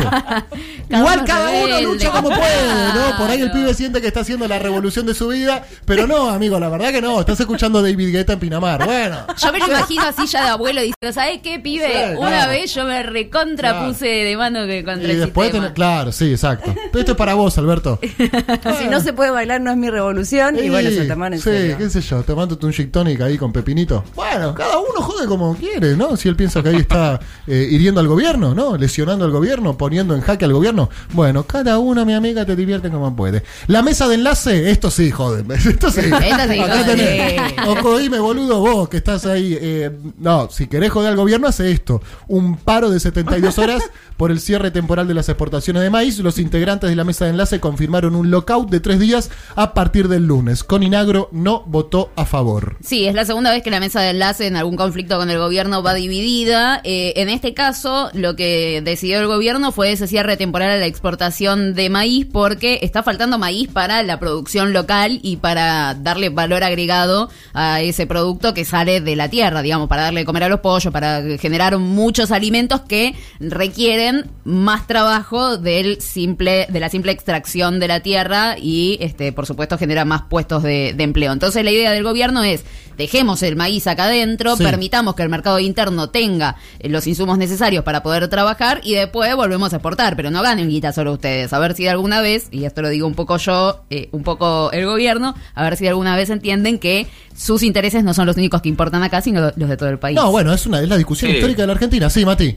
Igual 0.91 1.25
cada 1.25 1.51
uno 1.51 1.81
lucha 1.83 2.11
como 2.11 2.29
puede, 2.29 2.67
¿no? 2.95 3.17
Por 3.19 3.31
ahí 3.31 3.41
el 3.41 3.51
pibe 3.51 3.75
siente 3.75 4.01
que 4.01 4.07
está 4.09 4.21
haciendo 4.21 4.49
la 4.49 4.59
revolución 4.59 5.07
de 5.07 5.15
su 5.15 5.29
vida, 5.29 5.65
pero 5.85 6.07
no, 6.07 6.31
amigo, 6.31 6.59
la 6.59 6.69
verdad 6.69 6.91
que 6.91 7.01
no. 7.03 7.21
Estás 7.21 7.39
escuchando 7.41 7.83
David 7.83 8.13
Guetta 8.13 8.33
en 8.35 8.39
Pinamar. 8.39 8.85
Bueno. 8.85 9.19
Yo 9.37 9.53
me 9.53 9.59
lo 9.59 9.67
imagino 9.69 10.03
así 10.03 10.27
ya 10.27 10.43
de 10.45 10.49
abuelo 10.51 10.81
diciendo, 10.81 11.13
¿sabes 11.13 11.41
qué, 11.43 11.59
pibe? 11.59 11.87
Sí, 11.87 12.17
Una 12.19 12.29
claro. 12.31 12.51
vez 12.53 12.75
yo 12.75 12.85
me 12.85 13.03
recontra 13.03 13.71
Claro. 13.71 13.89
puse 13.89 14.07
de 14.07 14.37
mano 14.37 14.67
que 14.67 14.85
contra 14.85 15.09
Y 15.09 15.11
el 15.13 15.21
después, 15.21 15.49
sistema. 15.49 15.69
tenés- 15.69 15.75
claro, 15.75 16.13
sí, 16.13 16.31
exacto. 16.31 16.75
Pero 16.75 16.99
esto 17.01 17.13
es 17.13 17.19
para 17.19 17.35
vos, 17.35 17.57
Alberto. 17.59 17.99
Si 18.79 18.87
no 18.89 19.01
se 19.01 19.13
puede 19.13 19.31
bailar, 19.31 19.61
no 19.61 19.71
es 19.71 19.77
mi 19.77 19.91
revolución. 19.91 20.57
Y 20.63 20.69
bueno, 20.71 20.91
se 20.91 21.05
toman 21.07 21.33
en 21.35 21.39
sí, 21.41 21.45
serio. 21.51 21.77
qué 21.79 21.91
sé 21.91 22.01
yo, 22.01 22.23
tomándote 22.23 22.65
un 22.67 22.73
gin 22.73 22.91
tonic 22.91 23.21
ahí 23.21 23.37
con 23.39 23.53
pepinito. 23.53 24.05
Bueno, 24.15 24.55
cada 24.55 24.79
uno 24.79 25.01
jode 25.01 25.27
como 25.27 25.55
quiere, 25.57 25.97
¿no? 25.97 26.17
Si 26.17 26.29
él 26.29 26.37
piensa 26.37 26.63
que 26.63 26.69
ahí 26.71 26.77
está 26.77 27.19
eh, 27.47 27.67
hiriendo 27.71 27.88
al 27.97 28.09
gobierno, 28.09 28.55
¿no? 28.55 28.77
Lesionando 28.77 29.25
al 29.25 29.31
gobierno, 29.31 29.77
poniendo 29.79 30.15
en 30.15 30.21
jaque 30.21 30.45
al 30.45 30.53
gobierno. 30.53 30.91
Bueno, 31.13 31.45
cada 31.45 31.79
uno, 31.79 32.05
mi 32.05 32.13
amiga, 32.15 32.45
te 32.45 32.55
divierte 32.57 32.91
como 32.91 33.15
puede. 33.17 33.43
La 33.67 33.83
mesa 33.83 34.07
de 34.09 34.17
enlace, 34.17 34.71
esto 34.71 34.91
sí, 34.91 35.11
joder. 35.11 35.45
Esto 35.69 35.91
sí. 35.91 36.01
Esta 36.01 36.49
sí, 36.49 36.61
Acá 36.61 36.85
tenés. 36.87 37.53
Dime, 38.01 38.19
boludo, 38.21 38.61
vos 38.61 38.89
que 38.89 38.99
estás 38.99 39.27
ahí. 39.27 39.57
eh, 39.61 39.91
no, 40.19 40.49
si 40.51 40.67
querés 40.67 40.91
joder 40.91 41.11
al 41.11 41.17
gobierno, 41.17 41.49
hace 41.49 41.71
esto. 41.71 42.03
Un 42.27 42.57
paro 42.57 42.91
de 42.91 43.01
72 43.01 43.59
horas 43.59 43.83
por 44.17 44.31
el 44.31 44.41
cierre 44.41 44.71
temporal 44.71 45.07
de 45.07 45.15
las 45.15 45.29
exportaciones 45.29 45.83
de 45.83 45.91
maíz. 45.91 46.19
Los 46.19 46.39
integrantes 46.39 46.91
de 46.91 46.97
la 46.97 47.05
mesa 47.05 47.25
de 47.25 47.33
enlace 47.33 47.61
confirmaron 47.61 48.15
un 48.15 48.31
lockout 48.31 48.69
de 48.71 48.81
tres 48.81 48.99
días 48.99 49.31
a 49.57 49.75
partir 49.75 50.09
del 50.09 50.27
lunes. 50.27 50.65
Coninagro 50.65 51.29
no 51.33 51.63
votó 51.67 52.11
a 52.17 52.25
favor. 52.25 52.77
Sí, 52.83 53.07
es 53.07 53.15
la 53.15 53.25
segunda 53.25 53.51
vez 53.51 53.63
que 53.63 53.71
la 53.71 53.81
mesa 53.81 54.01
de 54.01 54.11
enlace 54.11 54.47
en 54.47 54.57
algún 54.57 54.77
conflicto 54.77 55.19
con 55.19 55.31
el 55.31 55.39
gobierno 55.39 55.83
va 55.83 55.95
dividida. 55.95 56.81
Eh, 56.85 57.13
en 57.17 57.29
este 57.29 57.55
caso, 57.55 57.78
lo 58.15 58.37
que 58.37 58.81
decidió 58.85 59.21
el 59.21 59.27
gobierno 59.27 59.73
fue 59.73 59.93
ese 59.93 60.07
cierre 60.07 60.37
temporal 60.37 60.71
a 60.71 60.77
la 60.77 60.87
exportación 60.87 61.75
de 61.75 61.91
maíz 61.91 62.27
porque 62.31 62.79
está 62.83 63.03
faltando 63.03 63.39
maíz 63.39 63.69
para 63.69 64.03
la 64.03 64.19
producción 64.19 64.73
local 64.73 65.21
y 65.23 65.37
para 65.37 65.95
darle 65.95 66.29
valor 66.31 66.65
agregado 66.65 67.31
a 67.55 67.81
ese 67.81 68.07
producto 68.07 68.55
que 68.55 68.65
sale 68.65 69.01
de 69.01 69.17
la 69.17 69.29
tierra, 69.29 69.63
digamos, 69.63 69.89
para 69.89 70.03
darle 70.03 70.21
de 70.21 70.27
comer 70.27 70.45
a 70.45 70.49
los 70.49 70.61
pollos, 70.61 70.93
para 70.93 71.23
generar 71.39 71.79
muchos 71.79 72.31
alimentos 72.31 72.81
que 72.83 73.15
requieren 73.41 74.31
más 74.45 74.87
trabajo 74.87 75.57
del 75.59 76.01
simple, 76.01 76.67
de 76.69 76.81
la 76.81 76.89
simple 76.89 77.13
extracción 77.13 77.81
de 77.81 77.89
la 77.89 78.01
tierra 78.01 78.57
y, 78.59 78.99
este, 79.01 79.33
por 79.33 79.47
supuesto, 79.47 79.79
genera 79.79 80.05
más 80.05 80.23
puestos 80.23 80.63
de, 80.63 80.95
de 80.97 81.05
empleo. 81.05 81.33
Entonces, 81.33 81.65
la 81.65 81.71
idea 81.71 81.93
del 81.93 82.03
gobierno 82.05 82.43
es 82.43 82.65
dejemos 82.97 83.45
el 83.45 83.55
maíz 83.55 83.87
acá 83.87 84.05
adentro, 84.05 84.57
Sí. 84.57 84.65
permitamos 84.65 85.15
que 85.15 85.23
el 85.23 85.29
mercado 85.29 85.61
interno 85.61 86.09
tenga 86.11 86.57
los 86.83 87.07
insumos 87.07 87.39
necesarios 87.39 87.68
para 87.85 88.03
poder 88.03 88.27
trabajar 88.29 88.81
y 88.83 88.95
después 88.95 89.35
volvemos 89.37 89.73
a 89.73 89.77
exportar, 89.77 90.17
pero 90.17 90.31
no 90.31 90.43
ganen 90.43 90.69
guita 90.69 90.93
solo 90.93 91.13
ustedes. 91.13 91.53
A 91.53 91.59
ver 91.59 91.75
si 91.75 91.87
alguna 91.87 92.21
vez, 92.21 92.49
y 92.51 92.65
esto 92.65 92.83
lo 92.83 92.89
digo 92.89 93.07
un 93.07 93.15
poco 93.15 93.37
yo, 93.37 93.83
eh, 93.91 94.09
un 94.13 94.23
poco 94.23 94.71
el 94.73 94.87
gobierno, 94.87 95.35
a 95.55 95.63
ver 95.63 95.77
si 95.77 95.87
alguna 95.87 96.17
vez 96.17 96.31
entienden 96.31 96.79
que 96.79 97.07
sus 97.37 97.63
intereses 97.63 98.03
no 98.05 98.15
son 98.15 98.27
los 98.27 98.37
únicos 98.37 98.63
que 98.63 98.69
importan 98.69 99.03
acá, 99.03 99.21
sino 99.21 99.53
los 99.55 99.69
de 99.69 99.77
todo 99.77 99.89
el 99.91 99.99
país. 99.99 100.17
No, 100.17 100.31
bueno, 100.31 100.53
es 100.53 100.67
una 100.67 100.81
es 100.81 100.89
la 100.89 100.97
discusión 100.97 101.31
Sí. 101.31 101.37
histórica 101.37 101.63
de 101.63 101.67
la 101.69 101.73
Argentina. 101.75 102.11
Sí, 102.11 102.25
Mati. 102.25 102.57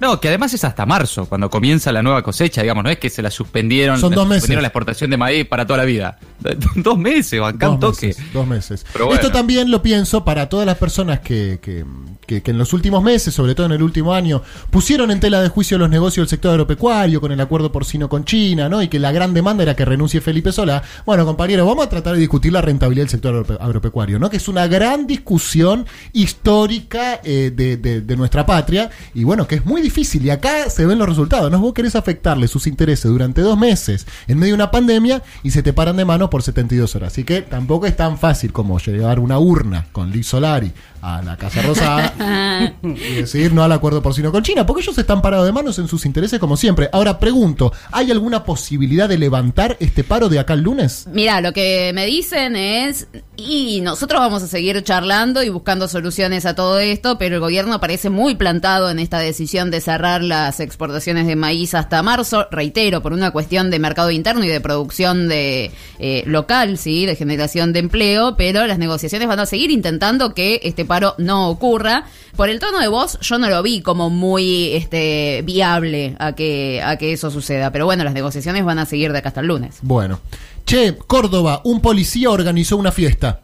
No, 0.00 0.18
que 0.20 0.28
además 0.28 0.54
es 0.54 0.64
hasta 0.64 0.86
marzo, 0.86 1.26
cuando 1.26 1.50
comienza 1.50 1.92
la 1.92 2.02
nueva 2.02 2.22
cosecha, 2.22 2.62
digamos, 2.62 2.82
no 2.84 2.90
es 2.90 2.98
que 2.98 3.10
se 3.10 3.20
la 3.22 3.30
suspendieron, 3.30 3.98
Son 4.00 4.10
la 4.10 4.16
dos 4.16 4.26
meses. 4.26 4.42
suspendieron 4.42 4.62
la 4.62 4.68
exportación 4.68 5.10
de 5.10 5.16
maíz 5.18 5.46
para 5.46 5.66
toda 5.66 5.76
la 5.78 5.84
vida. 5.84 6.18
dos 6.76 6.96
meses, 6.98 7.38
bancán 7.40 7.78
Dos 7.78 7.96
toque. 7.96 8.06
meses, 8.08 8.32
dos 8.32 8.46
meses. 8.46 8.86
Pero 8.92 9.06
bueno. 9.06 9.20
Esto 9.20 9.30
también 9.30 9.70
lo 9.70 9.82
pienso 9.82 10.24
para 10.24 10.48
todas 10.48 10.64
las 10.64 10.78
personas 10.78 11.20
que, 11.20 11.58
que, 11.60 11.84
que- 12.26 12.42
que 12.42 12.50
en 12.52 12.56
los 12.58 12.72
últimos 12.72 13.02
meses, 13.02 13.34
sobre 13.34 13.54
todo 13.54 13.66
en 13.66 13.72
el 13.72 13.82
último 13.82 14.14
año, 14.14 14.40
pusieron 14.70 15.10
en 15.10 15.20
tela 15.20 15.42
de 15.42 15.48
juicio 15.50 15.76
los 15.76 15.90
negocios 15.90 16.24
del 16.24 16.30
sector 16.30 16.52
agropecuario 16.52 17.20
con 17.20 17.32
el 17.32 17.40
acuerdo 17.40 17.70
porcino 17.72 18.08
con 18.08 18.24
China, 18.24 18.68
¿no? 18.70 18.80
Y 18.82 18.88
que 18.88 18.98
la 19.00 19.12
gran 19.12 19.34
demanda 19.34 19.64
era 19.64 19.76
que 19.76 19.84
renuncie 19.84 20.20
Felipe 20.22 20.50
Sola. 20.52 20.82
Bueno, 21.04 21.26
compañeros, 21.26 21.66
vamos 21.66 21.84
a 21.84 21.88
tratar 21.90 22.14
de 22.14 22.20
discutir 22.20 22.52
la 22.52 22.62
rentabilidad 22.62 23.02
del 23.04 23.10
sector 23.10 23.34
agrope- 23.44 23.58
agropecuario, 23.60 24.18
¿no? 24.18 24.30
Que 24.30 24.38
es 24.38 24.48
una 24.48 24.66
gran 24.66 25.06
discusión 25.06 25.84
histórica 26.12 27.20
eh, 27.22 27.52
de, 27.54 27.76
de- 27.76 28.00
de 28.00 28.16
nuestra 28.16 28.46
patria 28.46 28.88
y 29.12 29.24
bueno, 29.24 29.46
que 29.46 29.56
es 29.56 29.64
muy 29.66 29.80
difícil 29.82 29.89
y 29.98 30.30
acá 30.30 30.70
se 30.70 30.86
ven 30.86 30.98
los 30.98 31.08
resultados, 31.08 31.50
¿no? 31.50 31.58
Vos 31.58 31.74
querés 31.74 31.96
afectarle 31.96 32.48
sus 32.48 32.66
intereses 32.66 33.10
durante 33.10 33.40
dos 33.40 33.58
meses 33.58 34.06
en 34.28 34.38
medio 34.38 34.52
de 34.52 34.54
una 34.54 34.70
pandemia 34.70 35.22
y 35.42 35.50
se 35.50 35.62
te 35.62 35.72
paran 35.72 35.96
de 35.96 36.04
mano 36.04 36.30
por 36.30 36.42
72 36.42 36.94
horas. 36.94 37.12
Así 37.12 37.24
que 37.24 37.42
tampoco 37.42 37.86
es 37.86 37.96
tan 37.96 38.16
fácil 38.16 38.52
como 38.52 38.78
llevar 38.78 39.18
una 39.18 39.38
urna 39.38 39.86
con 39.92 40.10
Liz 40.10 40.28
Solari 40.28 40.72
a 41.02 41.22
la 41.22 41.36
Casa 41.36 41.62
Rosada 41.62 42.74
y 42.82 43.14
decir 43.14 43.52
no 43.52 43.62
al 43.62 43.72
acuerdo 43.72 44.02
porcino 44.02 44.32
con 44.32 44.42
China, 44.42 44.66
porque 44.66 44.82
ellos 44.82 44.98
están 44.98 45.22
parados 45.22 45.46
de 45.46 45.52
manos 45.52 45.78
en 45.78 45.88
sus 45.88 46.04
intereses 46.06 46.38
como 46.38 46.56
siempre. 46.56 46.88
Ahora 46.92 47.18
pregunto, 47.18 47.72
¿hay 47.92 48.10
alguna 48.10 48.44
posibilidad 48.44 49.08
de 49.08 49.18
levantar 49.18 49.76
este 49.80 50.04
paro 50.04 50.28
de 50.28 50.38
acá 50.38 50.54
el 50.54 50.60
lunes? 50.60 51.06
Mira, 51.12 51.40
lo 51.40 51.52
que 51.52 51.92
me 51.94 52.06
dicen 52.06 52.56
es, 52.56 53.08
y 53.36 53.80
nosotros 53.80 54.20
vamos 54.20 54.42
a 54.42 54.46
seguir 54.46 54.82
charlando 54.82 55.42
y 55.42 55.48
buscando 55.48 55.88
soluciones 55.88 56.46
a 56.46 56.54
todo 56.54 56.78
esto, 56.78 57.18
pero 57.18 57.36
el 57.36 57.40
gobierno 57.40 57.80
parece 57.80 58.10
muy 58.10 58.34
plantado 58.34 58.90
en 58.90 58.98
esta 58.98 59.18
decisión 59.18 59.70
de 59.70 59.80
cerrar 59.80 60.22
las 60.22 60.60
exportaciones 60.60 61.26
de 61.26 61.36
maíz 61.36 61.74
hasta 61.74 62.02
marzo, 62.02 62.46
reitero, 62.50 63.02
por 63.02 63.12
una 63.12 63.30
cuestión 63.30 63.70
de 63.70 63.78
mercado 63.78 64.10
interno 64.10 64.44
y 64.44 64.48
de 64.48 64.60
producción 64.60 65.28
de 65.28 65.70
eh, 65.98 66.22
local, 66.26 66.78
sí, 66.78 67.06
de 67.06 67.16
generación 67.16 67.72
de 67.72 67.80
empleo, 67.80 68.36
pero 68.36 68.66
las 68.66 68.78
negociaciones 68.78 69.28
van 69.28 69.40
a 69.40 69.46
seguir 69.46 69.70
intentando 69.70 70.34
que 70.34 70.60
este 70.62 70.84
paro 70.90 71.14
no 71.18 71.48
ocurra. 71.48 72.04
Por 72.36 72.48
el 72.48 72.58
tono 72.58 72.80
de 72.80 72.88
voz, 72.88 73.16
yo 73.20 73.38
no 73.38 73.48
lo 73.48 73.62
vi 73.62 73.80
como 73.80 74.10
muy 74.10 74.72
este 74.72 75.42
viable 75.44 76.16
a 76.18 76.32
que 76.32 76.82
a 76.82 76.96
que 76.96 77.12
eso 77.12 77.30
suceda, 77.30 77.70
pero 77.70 77.84
bueno, 77.86 78.02
las 78.02 78.12
negociaciones 78.12 78.64
van 78.64 78.80
a 78.80 78.86
seguir 78.86 79.12
de 79.12 79.18
acá 79.18 79.28
hasta 79.28 79.40
el 79.40 79.46
lunes. 79.46 79.78
Bueno. 79.82 80.18
Che, 80.66 80.96
Córdoba, 81.06 81.60
un 81.64 81.80
policía 81.80 82.30
organizó 82.30 82.76
una 82.76 82.90
fiesta. 82.92 83.40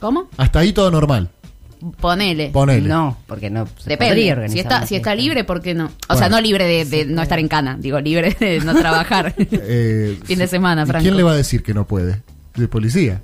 ¿Cómo? 0.00 0.28
Hasta 0.36 0.58
ahí 0.58 0.72
todo 0.72 0.90
normal. 0.90 1.30
Ponele. 2.00 2.48
Ponele. 2.50 2.88
No, 2.88 3.16
porque 3.26 3.48
no 3.50 3.66
se 3.66 3.96
podría 3.96 3.96
Depende. 3.96 4.32
organizar 4.32 4.52
Si 4.54 4.58
está, 4.60 4.76
una 4.78 4.86
si 4.86 4.96
está 4.96 5.10
fiesta. 5.10 5.22
libre, 5.22 5.44
¿por 5.44 5.60
qué 5.62 5.74
no? 5.74 5.84
O 5.86 5.90
Bueno. 6.08 6.18
sea, 6.18 6.28
no 6.28 6.40
libre 6.40 6.64
de, 6.66 6.84
de 6.84 7.04
no 7.04 7.22
estar 7.22 7.38
en 7.38 7.48
cana, 7.48 7.76
digo, 7.78 8.00
libre 8.00 8.36
de 8.40 8.60
no 8.60 8.74
trabajar. 8.74 9.34
Eh, 9.52 10.18
fin 10.24 10.38
de 10.38 10.48
semana, 10.48 10.82
¿y 10.82 10.86
Franco. 10.86 11.02
¿Quién 11.02 11.16
le 11.16 11.22
va 11.22 11.32
a 11.32 11.36
decir 11.36 11.62
que 11.62 11.74
no 11.74 11.86
puede? 11.86 12.22
De 12.56 12.66
policía. 12.68 13.20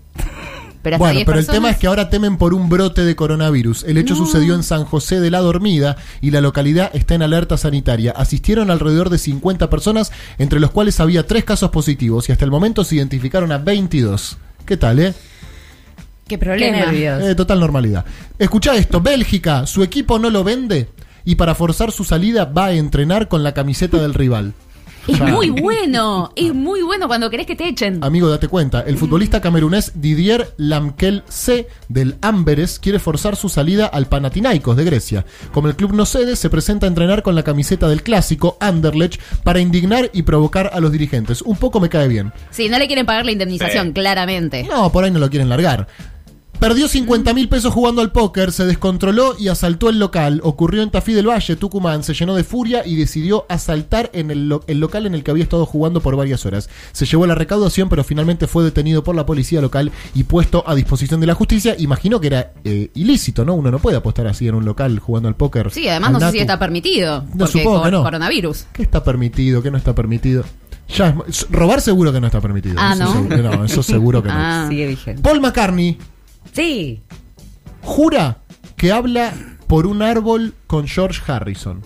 Pero 0.82 0.98
Bueno, 0.98 1.14
10 1.14 1.26
pero 1.26 1.38
el 1.38 1.46
tema 1.46 1.70
es 1.70 1.76
que 1.78 1.86
ahora 1.86 2.10
temen 2.10 2.36
por 2.36 2.54
un 2.54 2.68
brote 2.68 3.04
de 3.04 3.14
coronavirus. 3.14 3.84
El 3.84 3.98
hecho 3.98 4.16
sucedió 4.16 4.54
en 4.54 4.64
San 4.64 4.84
José 4.84 5.20
de 5.20 5.30
la 5.30 5.38
Dormida 5.40 5.96
y 6.20 6.32
la 6.32 6.40
localidad 6.40 6.90
está 6.92 7.14
en 7.14 7.22
alerta 7.22 7.56
sanitaria. 7.56 8.12
Asistieron 8.16 8.70
alrededor 8.70 9.08
de 9.08 9.18
50 9.18 9.70
personas, 9.70 10.10
entre 10.38 10.58
los 10.58 10.72
cuales 10.72 10.98
había 10.98 11.26
tres 11.26 11.44
casos 11.44 11.70
positivos 11.70 12.28
y 12.28 12.32
hasta 12.32 12.44
el 12.44 12.50
momento 12.50 12.82
se 12.84 12.96
identificaron 12.96 13.52
a 13.52 13.58
22. 13.58 14.38
¿Qué 14.66 14.76
tal, 14.76 14.98
eh? 14.98 15.14
Qué 16.26 16.36
Qué 16.36 16.38
problema. 16.38 16.78
nervios. 16.78 17.22
Eh, 17.22 17.34
total 17.34 17.60
normalidad. 17.60 18.04
Escucha 18.38 18.74
esto, 18.74 19.00
Bélgica, 19.00 19.66
su 19.66 19.82
equipo 19.82 20.18
no 20.18 20.30
lo 20.30 20.42
vende 20.42 20.88
y 21.24 21.36
para 21.36 21.54
forzar 21.54 21.92
su 21.92 22.04
salida 22.04 22.44
va 22.46 22.66
a 22.66 22.72
entrenar 22.72 23.28
con 23.28 23.42
la 23.42 23.54
camiseta 23.54 23.98
del 23.98 24.14
rival. 24.14 24.54
Es 25.08 25.20
muy 25.20 25.50
bueno, 25.50 26.32
es 26.36 26.54
muy 26.54 26.82
bueno 26.82 27.08
cuando 27.08 27.28
querés 27.28 27.46
que 27.46 27.56
te 27.56 27.66
echen. 27.66 28.04
Amigo, 28.04 28.28
date 28.28 28.46
cuenta, 28.46 28.82
el 28.82 28.96
futbolista 28.96 29.40
camerunés 29.40 29.92
Didier 29.96 30.54
Lamkel 30.56 31.24
C 31.28 31.66
del 31.88 32.16
Amberes 32.20 32.78
quiere 32.78 33.00
forzar 33.00 33.34
su 33.34 33.48
salida 33.48 33.86
al 33.86 34.06
Panathinaikos 34.06 34.76
de 34.76 34.84
Grecia. 34.84 35.26
Como 35.52 35.66
el 35.68 35.74
club 35.74 35.92
no 35.92 36.06
cede, 36.06 36.36
se 36.36 36.50
presenta 36.50 36.86
a 36.86 36.88
entrenar 36.88 37.22
con 37.22 37.34
la 37.34 37.42
camiseta 37.42 37.88
del 37.88 38.02
clásico 38.02 38.56
Anderlecht 38.60 39.20
para 39.42 39.60
indignar 39.60 40.08
y 40.12 40.22
provocar 40.22 40.70
a 40.72 40.78
los 40.78 40.92
dirigentes. 40.92 41.42
Un 41.42 41.56
poco 41.56 41.80
me 41.80 41.88
cae 41.88 42.06
bien. 42.06 42.32
Sí, 42.50 42.68
no 42.68 42.78
le 42.78 42.86
quieren 42.86 43.04
pagar 43.04 43.24
la 43.24 43.32
indemnización, 43.32 43.92
claramente. 43.92 44.62
No, 44.64 44.92
por 44.92 45.02
ahí 45.02 45.10
no 45.10 45.18
lo 45.18 45.30
quieren 45.30 45.48
largar. 45.48 45.88
Perdió 46.62 46.86
50 46.86 47.34
mil 47.34 47.48
pesos 47.48 47.74
jugando 47.74 48.02
al 48.02 48.12
póker, 48.12 48.52
se 48.52 48.64
descontroló 48.64 49.34
y 49.36 49.48
asaltó 49.48 49.88
el 49.88 49.98
local. 49.98 50.40
Ocurrió 50.44 50.82
en 50.84 50.90
Tafí 50.92 51.12
del 51.12 51.26
Valle, 51.28 51.56
Tucumán. 51.56 52.04
Se 52.04 52.14
llenó 52.14 52.36
de 52.36 52.44
furia 52.44 52.86
y 52.86 52.94
decidió 52.94 53.46
asaltar 53.48 54.10
en 54.12 54.30
el, 54.30 54.48
lo- 54.48 54.62
el 54.68 54.78
local 54.78 55.04
en 55.06 55.16
el 55.16 55.24
que 55.24 55.32
había 55.32 55.42
estado 55.42 55.66
jugando 55.66 56.00
por 56.00 56.14
varias 56.14 56.46
horas. 56.46 56.70
Se 56.92 57.04
llevó 57.04 57.26
la 57.26 57.34
recaudación, 57.34 57.88
pero 57.88 58.04
finalmente 58.04 58.46
fue 58.46 58.62
detenido 58.62 59.02
por 59.02 59.16
la 59.16 59.26
policía 59.26 59.60
local 59.60 59.90
y 60.14 60.22
puesto 60.22 60.62
a 60.64 60.76
disposición 60.76 61.20
de 61.20 61.26
la 61.26 61.34
justicia. 61.34 61.74
Imagino 61.80 62.20
que 62.20 62.28
era 62.28 62.52
eh, 62.62 62.90
ilícito, 62.94 63.44
¿no? 63.44 63.54
Uno 63.54 63.72
no 63.72 63.80
puede 63.80 63.96
apostar 63.96 64.28
así 64.28 64.46
en 64.46 64.54
un 64.54 64.64
local 64.64 65.00
jugando 65.00 65.28
al 65.28 65.34
póker. 65.34 65.72
Sí, 65.72 65.88
además 65.88 66.12
no 66.12 66.20
sé 66.20 66.30
si 66.30 66.38
está 66.38 66.60
permitido. 66.60 67.22
No, 67.22 67.38
porque 67.38 67.52
supongo 67.58 67.82
que 67.82 67.90
no. 67.90 68.02
coronavirus. 68.04 68.66
¿Qué 68.72 68.82
está 68.84 69.02
permitido? 69.02 69.64
¿Qué 69.64 69.72
no 69.72 69.78
está 69.78 69.96
permitido? 69.96 70.44
Ya, 70.96 71.16
es- 71.26 71.46
robar 71.50 71.80
seguro 71.80 72.12
que 72.12 72.20
no 72.20 72.26
está 72.28 72.40
permitido. 72.40 72.76
Ah, 72.78 72.92
Eso 72.94 73.04
¿no? 73.04 73.12
seguro- 73.14 73.42
no, 73.56 73.64
eso 73.64 73.82
seguro 73.82 74.22
que 74.22 74.28
no. 74.28 74.34
Ah. 74.38 74.66
Sigue 74.68 74.86
vigente. 74.86 75.22
Paul 75.22 75.40
McCartney 75.40 75.98
Sí. 76.52 77.02
jura 77.82 78.38
que 78.76 78.92
habla 78.92 79.32
por 79.66 79.86
un 79.86 80.02
árbol 80.02 80.54
con 80.66 80.86
George 80.86 81.20
Harrison. 81.26 81.82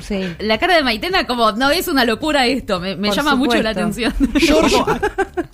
Sí. 0.00 0.34
La 0.38 0.58
cara 0.58 0.76
de 0.76 0.82
Maitena 0.82 1.26
como, 1.26 1.52
no 1.52 1.70
es 1.70 1.88
una 1.88 2.04
locura 2.04 2.46
esto, 2.46 2.80
me, 2.80 2.96
llama 3.10 3.36
mucho 3.36 3.62
la 3.62 3.70
atención. 3.70 4.12
George, 4.38 4.76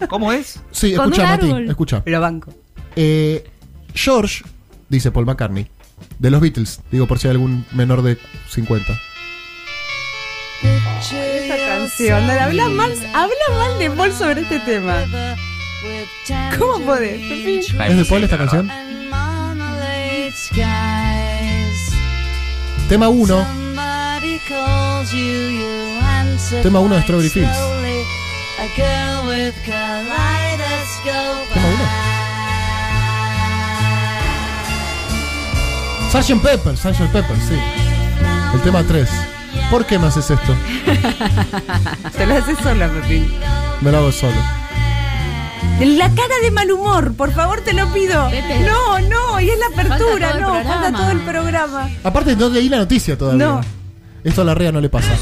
¿Cómo 0.08 0.32
es? 0.32 0.60
sí, 0.70 0.94
Con 0.94 1.12
escucha, 1.12 1.22
un 1.22 1.30
Mati, 1.30 1.46
árbol. 1.46 1.70
escucha. 1.70 2.02
Lo 2.06 2.20
banco. 2.20 2.52
Eh, 2.96 3.48
George, 3.94 4.44
dice 4.88 5.10
Paul 5.10 5.26
McCartney, 5.26 5.68
de 6.18 6.30
los 6.30 6.40
Beatles, 6.40 6.80
digo 6.90 7.06
por 7.06 7.18
si 7.18 7.28
hay 7.28 7.32
algún 7.32 7.64
menor 7.72 8.02
de 8.02 8.18
50. 8.48 8.92
Esta 10.62 11.56
canción. 11.56 12.30
Habla 12.30 12.68
mal, 12.68 12.92
habla 13.14 13.34
mal 13.56 13.78
de 13.78 13.90
Paul 13.90 14.12
sobre 14.12 14.42
este 14.42 14.58
tema. 14.60 15.04
¿Cómo 16.58 16.84
podés? 16.84 17.20
¿Es 17.20 17.96
de 17.96 18.04
Paul 18.04 18.24
esta 18.24 18.36
canción? 18.38 18.70
Tema 22.88 23.08
1, 23.08 23.46
Tema 26.62 26.80
1 26.80 26.94
de 26.96 27.02
Strawberry 27.02 27.28
Fields. 27.30 27.56
tema 31.54 31.66
1. 36.10 36.22
Sgt. 36.22 36.42
Pepper, 36.42 36.76
Sgt. 36.76 37.12
Pepper, 37.12 37.36
sí. 37.48 37.58
El 38.54 38.60
tema 38.62 38.82
3. 38.82 39.08
¿Por 39.70 39.86
qué 39.86 39.98
me 39.98 40.08
haces 40.08 40.30
esto? 40.30 40.54
Te 42.16 42.26
lo 42.26 42.36
haces 42.36 42.58
sola, 42.58 42.88
Pepín. 42.88 43.32
Me 43.80 43.92
lo 43.92 43.98
hago 43.98 44.12
solo. 44.12 44.59
La 45.80 46.08
cara 46.10 46.34
de 46.42 46.50
mal 46.50 46.70
humor, 46.70 47.14
por 47.14 47.32
favor, 47.32 47.62
te 47.62 47.72
lo 47.72 47.90
pido. 47.92 48.28
Pepe. 48.30 48.60
No, 48.60 49.00
no, 49.00 49.40
y 49.40 49.48
es 49.48 49.58
la 49.58 49.66
apertura, 49.66 50.30
Falta 50.30 50.46
no, 50.46 50.64
falta 50.64 50.92
todo 50.92 51.10
el 51.10 51.20
programa. 51.20 51.88
Aparte, 52.04 52.36
no 52.36 52.48
leí 52.50 52.68
la 52.68 52.78
noticia 52.78 53.16
todavía. 53.16 53.46
No. 53.46 53.60
Esto 54.22 54.42
a 54.42 54.44
la 54.44 54.54
rea 54.54 54.70
no 54.72 54.80
le 54.80 54.90
pasa. 54.90 55.12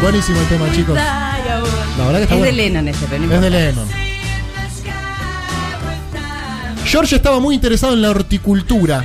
Buenísimo 0.00 0.40
el 0.40 0.46
tema, 0.46 0.70
chicos. 0.72 0.94
La 0.94 2.04
verdad 2.06 2.18
que 2.18 2.22
está 2.22 2.36
Es 2.36 2.42
de. 2.42 2.52
Lennon 2.52 2.88
ese, 2.88 3.06
pero 3.10 3.24
no 3.24 3.34
Es 3.34 3.40
de. 3.40 3.50
Lennon. 3.50 3.88
George 6.84 7.16
estaba 7.16 7.40
muy 7.40 7.54
interesado 7.56 7.94
en 7.94 8.02
la 8.02 8.10
horticultura. 8.10 9.04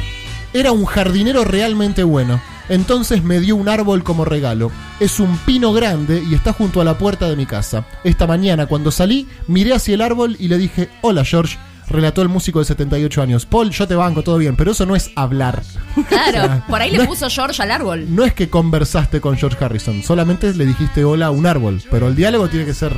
Era 0.54 0.72
un 0.72 0.86
jardinero 0.86 1.44
realmente 1.44 2.04
bueno. 2.04 2.40
Entonces 2.70 3.24
me 3.24 3.40
dio 3.40 3.56
un 3.56 3.70
árbol 3.70 4.04
como 4.04 4.26
regalo. 4.26 4.72
Es 5.00 5.20
un 5.20 5.38
pino 5.40 5.74
grande 5.74 6.24
y 6.30 6.34
está 6.34 6.54
junto 6.54 6.82
a 6.82 6.86
la 6.86 6.98
puerta 6.98 7.30
de 7.30 7.36
mi 7.36 7.46
casa. 7.46 7.86
Esta 8.04 8.28
mañana, 8.28 8.66
cuando 8.68 8.92
salí, 8.92 9.28
miré 9.48 9.74
hacia 9.74 9.96
el 9.96 10.02
árbol 10.02 10.36
y 10.40 10.48
le 10.48 10.58
dije, 10.58 10.90
hola 11.02 11.26
George, 11.26 11.58
relató 11.90 12.22
el 12.22 12.30
músico 12.30 12.60
de 12.60 12.66
78 12.66 13.22
años. 13.22 13.46
Paul, 13.46 13.70
yo 13.70 13.88
te 13.88 13.96
banco, 13.96 14.24
todo 14.24 14.38
bien, 14.38 14.56
pero 14.56 14.72
eso 14.72 14.86
no 14.86 14.96
es 14.96 15.12
hablar. 15.16 15.62
Claro, 16.08 16.64
por 16.70 16.82
ahí 16.82 16.92
No 16.92 16.98
le 16.98 17.04
es- 17.04 17.10
puso 17.10 17.30
George 17.30 17.62
al 17.62 17.72
árbol. 17.72 18.06
No 18.16 18.24
es 18.24 18.34
que 18.34 18.50
conversaste 18.50 19.20
con 19.20 19.36
George 19.38 19.64
Harrison, 19.64 20.02
solamente 20.04 20.54
le 20.54 20.66
dijiste 20.66 21.04
hola 21.04 21.28
a 21.28 21.32
un 21.32 21.46
árbol, 21.46 21.82
pero 21.92 22.08
el 22.08 22.16
diálogo 22.16 22.48
tiene 22.48 22.66
que 22.66 22.74
ser 22.74 22.94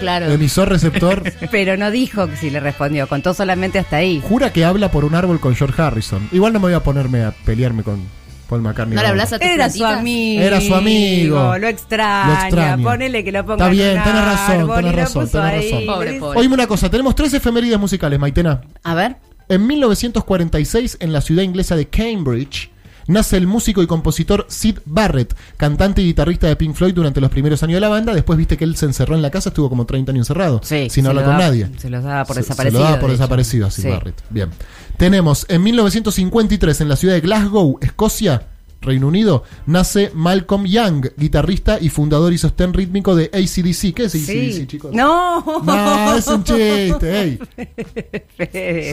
Claro. 0.00 0.26
Emisor, 0.30 0.68
receptor. 0.68 1.24
Pero 1.50 1.76
no 1.76 1.90
dijo 1.90 2.28
que 2.28 2.36
si 2.36 2.50
le 2.50 2.60
respondió, 2.60 3.08
contó 3.08 3.34
solamente 3.34 3.80
hasta 3.80 3.96
ahí. 3.96 4.22
Jura 4.22 4.52
que 4.52 4.64
habla 4.64 4.92
por 4.92 5.04
un 5.04 5.16
árbol 5.16 5.40
con 5.40 5.56
George 5.56 5.82
Harrison. 5.82 6.28
Igual 6.30 6.52
no 6.52 6.60
me 6.60 6.66
voy 6.66 6.74
a 6.74 6.84
ponerme 6.84 7.24
a 7.24 7.32
pelearme 7.32 7.82
con 7.82 8.00
Paul 8.48 8.62
McCartney. 8.62 8.96
¿No 8.96 9.02
le 9.02 9.08
hablas 9.08 9.32
a 9.32 9.38
tus 9.38 9.46
Era 9.46 9.68
su 9.70 9.78
plantitas? 9.78 10.00
amigo. 10.00 10.42
Era 10.42 10.60
su 10.60 10.74
amigo. 10.74 11.58
Lo 11.58 11.68
extraña. 11.68 12.26
Lo 12.26 12.32
extraña. 12.44 12.82
Ponele 12.82 13.22
que 13.24 13.32
lo 13.32 13.42
ponga 13.44 13.54
Está 13.56 13.68
bien, 13.68 13.90
en 13.90 13.98
un 13.98 14.04
tenés 14.04 14.24
razón, 14.24 14.60
árbol 14.60 14.76
tenés 14.76 14.94
razón, 14.96 15.28
tenés 15.30 15.44
ahí. 15.46 15.70
razón. 15.70 15.86
Pobre, 15.86 16.12
pobre. 16.20 16.38
Oíme 16.38 16.54
una 16.54 16.66
cosa, 16.66 16.90
tenemos 16.90 17.14
tres 17.14 17.34
efemérides 17.34 17.78
musicales, 17.78 18.18
Maitena. 18.18 18.60
A 18.82 18.94
ver. 18.94 19.16
En 19.50 19.66
1946, 19.66 20.98
en 21.00 21.12
la 21.12 21.20
ciudad 21.20 21.42
inglesa 21.42 21.74
de 21.76 21.86
Cambridge, 21.88 22.70
nace 23.08 23.36
el 23.36 23.46
músico 23.48 23.82
y 23.82 23.86
compositor 23.88 24.46
Sid 24.48 24.78
Barrett, 24.86 25.34
cantante 25.56 26.00
y 26.00 26.06
guitarrista 26.06 26.46
de 26.46 26.54
Pink 26.54 26.74
Floyd 26.76 26.94
durante 26.94 27.20
los 27.20 27.30
primeros 27.30 27.60
años 27.64 27.74
de 27.74 27.80
la 27.80 27.88
banda. 27.88 28.14
Después 28.14 28.38
viste 28.38 28.56
que 28.56 28.62
él 28.64 28.76
se 28.76 28.86
encerró 28.86 29.16
en 29.16 29.22
la 29.22 29.30
casa, 29.32 29.48
estuvo 29.48 29.68
como 29.68 29.84
30 29.86 30.12
años 30.12 30.26
encerrado, 30.30 30.60
Sí. 30.62 30.88
sin 30.88 31.06
hablar 31.08 31.24
con 31.24 31.36
nadie. 31.38 31.68
Se 31.78 31.90
los 31.90 32.04
daba 32.04 32.24
por 32.24 32.34
Se- 32.36 32.42
desaparecido. 32.42 32.78
Se 32.78 32.84
lo 32.84 32.88
daba 32.88 33.00
por 33.00 33.10
de 33.10 33.16
desaparecido 33.16 33.66
a 33.66 33.70
Sid 33.72 33.82
Sí. 33.82 33.88
Barrett. 33.88 34.22
Bien. 34.30 34.50
Tenemos 34.96 35.44
en 35.48 35.62
1953, 35.62 36.80
en 36.80 36.88
la 36.88 36.96
ciudad 36.96 37.14
de 37.14 37.20
Glasgow, 37.20 37.78
Escocia, 37.82 38.42
Reino 38.80 39.08
Unido, 39.08 39.42
nace 39.66 40.12
Malcolm 40.14 40.64
Young, 40.64 41.08
guitarrista 41.16 41.78
y 41.80 41.88
fundador 41.88 42.32
y 42.32 42.38
sostén 42.38 42.72
rítmico 42.72 43.16
de 43.16 43.24
ACDC. 43.32 43.92
¿Qué 43.92 44.04
es 44.04 44.14
ACDC, 44.14 44.52
Sí. 44.52 44.66
chicos? 44.68 44.92
No. 44.94 45.62
No, 45.64 46.14
es 46.16 46.26
un 46.28 46.44
chiste, 46.44 47.40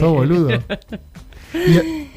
boludo. 0.02 0.48
Y, 1.54 2.08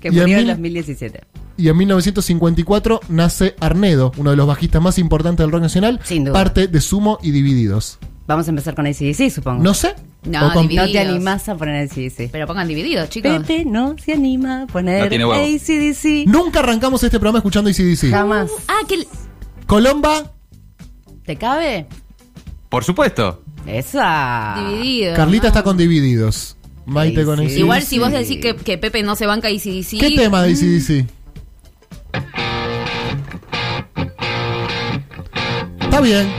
que 0.00 0.08
en 0.08 0.14
murió 0.14 0.38
en 0.38 0.44
mil- 0.46 0.48
2017. 0.48 1.20
Y 1.58 1.68
en 1.68 1.76
1954 1.76 3.00
nace 3.08 3.54
Arnedo, 3.60 4.12
uno 4.16 4.30
de 4.30 4.36
los 4.36 4.46
bajistas 4.46 4.80
más 4.80 4.98
importantes 4.98 5.44
del 5.44 5.52
rock 5.52 5.62
nacional, 5.62 6.00
Sin 6.04 6.24
duda. 6.24 6.32
parte 6.32 6.68
de 6.68 6.80
Sumo 6.80 7.18
y 7.22 7.32
Divididos. 7.32 7.98
Vamos 8.26 8.46
a 8.46 8.50
empezar 8.50 8.74
con 8.74 8.86
ACDC, 8.86 9.30
supongo. 9.30 9.62
No 9.62 9.74
sé. 9.74 9.94
No, 10.24 10.52
con-. 10.52 10.72
No 10.74 10.86
te 10.90 10.98
animás 10.98 11.48
a 11.48 11.56
poner 11.56 11.88
ACDC. 11.88 12.30
Pero 12.30 12.46
pongan 12.46 12.68
divididos, 12.68 13.08
chicos. 13.08 13.38
Pepe 13.38 13.64
no 13.64 13.96
se 13.98 14.12
anima 14.12 14.62
a 14.62 14.66
poner 14.66 15.04
No 15.04 15.08
tiene 15.08 15.24
huevo. 15.24 15.42
ACDC. 15.42 16.26
Nunca 16.26 16.60
arrancamos 16.60 17.02
este 17.02 17.18
programa 17.18 17.38
escuchando 17.38 17.70
ACDC. 17.70 18.10
Jamás. 18.10 18.50
Ah, 18.68 18.80
que... 18.86 19.06
Colomba, 19.66 20.32
¿Te 21.24 21.36
cabe? 21.36 21.86
Por 22.70 22.84
supuesto. 22.84 23.42
Esa. 23.66 24.56
Divididos. 24.58 25.16
Carlita 25.16 25.42
¿no? 25.44 25.48
está 25.48 25.62
con 25.62 25.76
Divididos. 25.76 26.56
Maite 26.86 27.24
con. 27.24 27.38
ACDC. 27.38 27.58
Igual 27.58 27.82
si 27.82 27.98
vos 27.98 28.10
decís 28.10 28.38
que, 28.40 28.56
que 28.56 28.78
Pepe 28.78 29.02
no 29.02 29.14
se 29.14 29.26
banca 29.26 29.48
sí. 29.58 29.84
¿Qué 30.00 30.12
tema 30.12 30.42
de 30.42 30.52
ACDC? 30.52 31.17
Bien. 36.02 36.32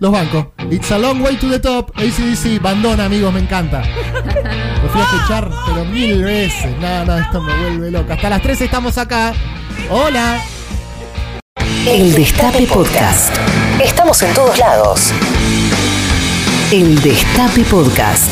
Los 0.00 0.12
bancos. 0.12 0.46
It's 0.70 0.90
a 0.90 0.98
long 0.98 1.22
way 1.22 1.36
to 1.36 1.48
the 1.48 1.58
top. 1.58 1.90
ACDC, 1.96 2.60
bandona, 2.60 3.06
amigos, 3.06 3.32
me 3.32 3.40
encanta. 3.40 3.82
Lo 4.82 4.88
fui 4.88 5.00
a 5.00 5.04
escuchar, 5.04 5.50
pero 5.66 5.84
mil 5.84 6.22
veces. 6.22 6.76
No, 6.78 7.04
no, 7.04 7.16
esto 7.16 7.40
me 7.40 7.54
vuelve 7.56 7.90
loca. 7.90 8.14
Hasta 8.14 8.28
las 8.28 8.42
3 8.42 8.60
estamos 8.60 8.98
acá. 8.98 9.32
Hola. 9.90 10.42
El 11.86 12.12
Destape 12.12 12.66
Podcast. 12.66 13.34
Estamos 13.82 14.20
en 14.22 14.34
todos 14.34 14.58
lados. 14.58 15.12
El 16.70 17.00
Destape 17.00 17.62
Podcast. 17.64 18.28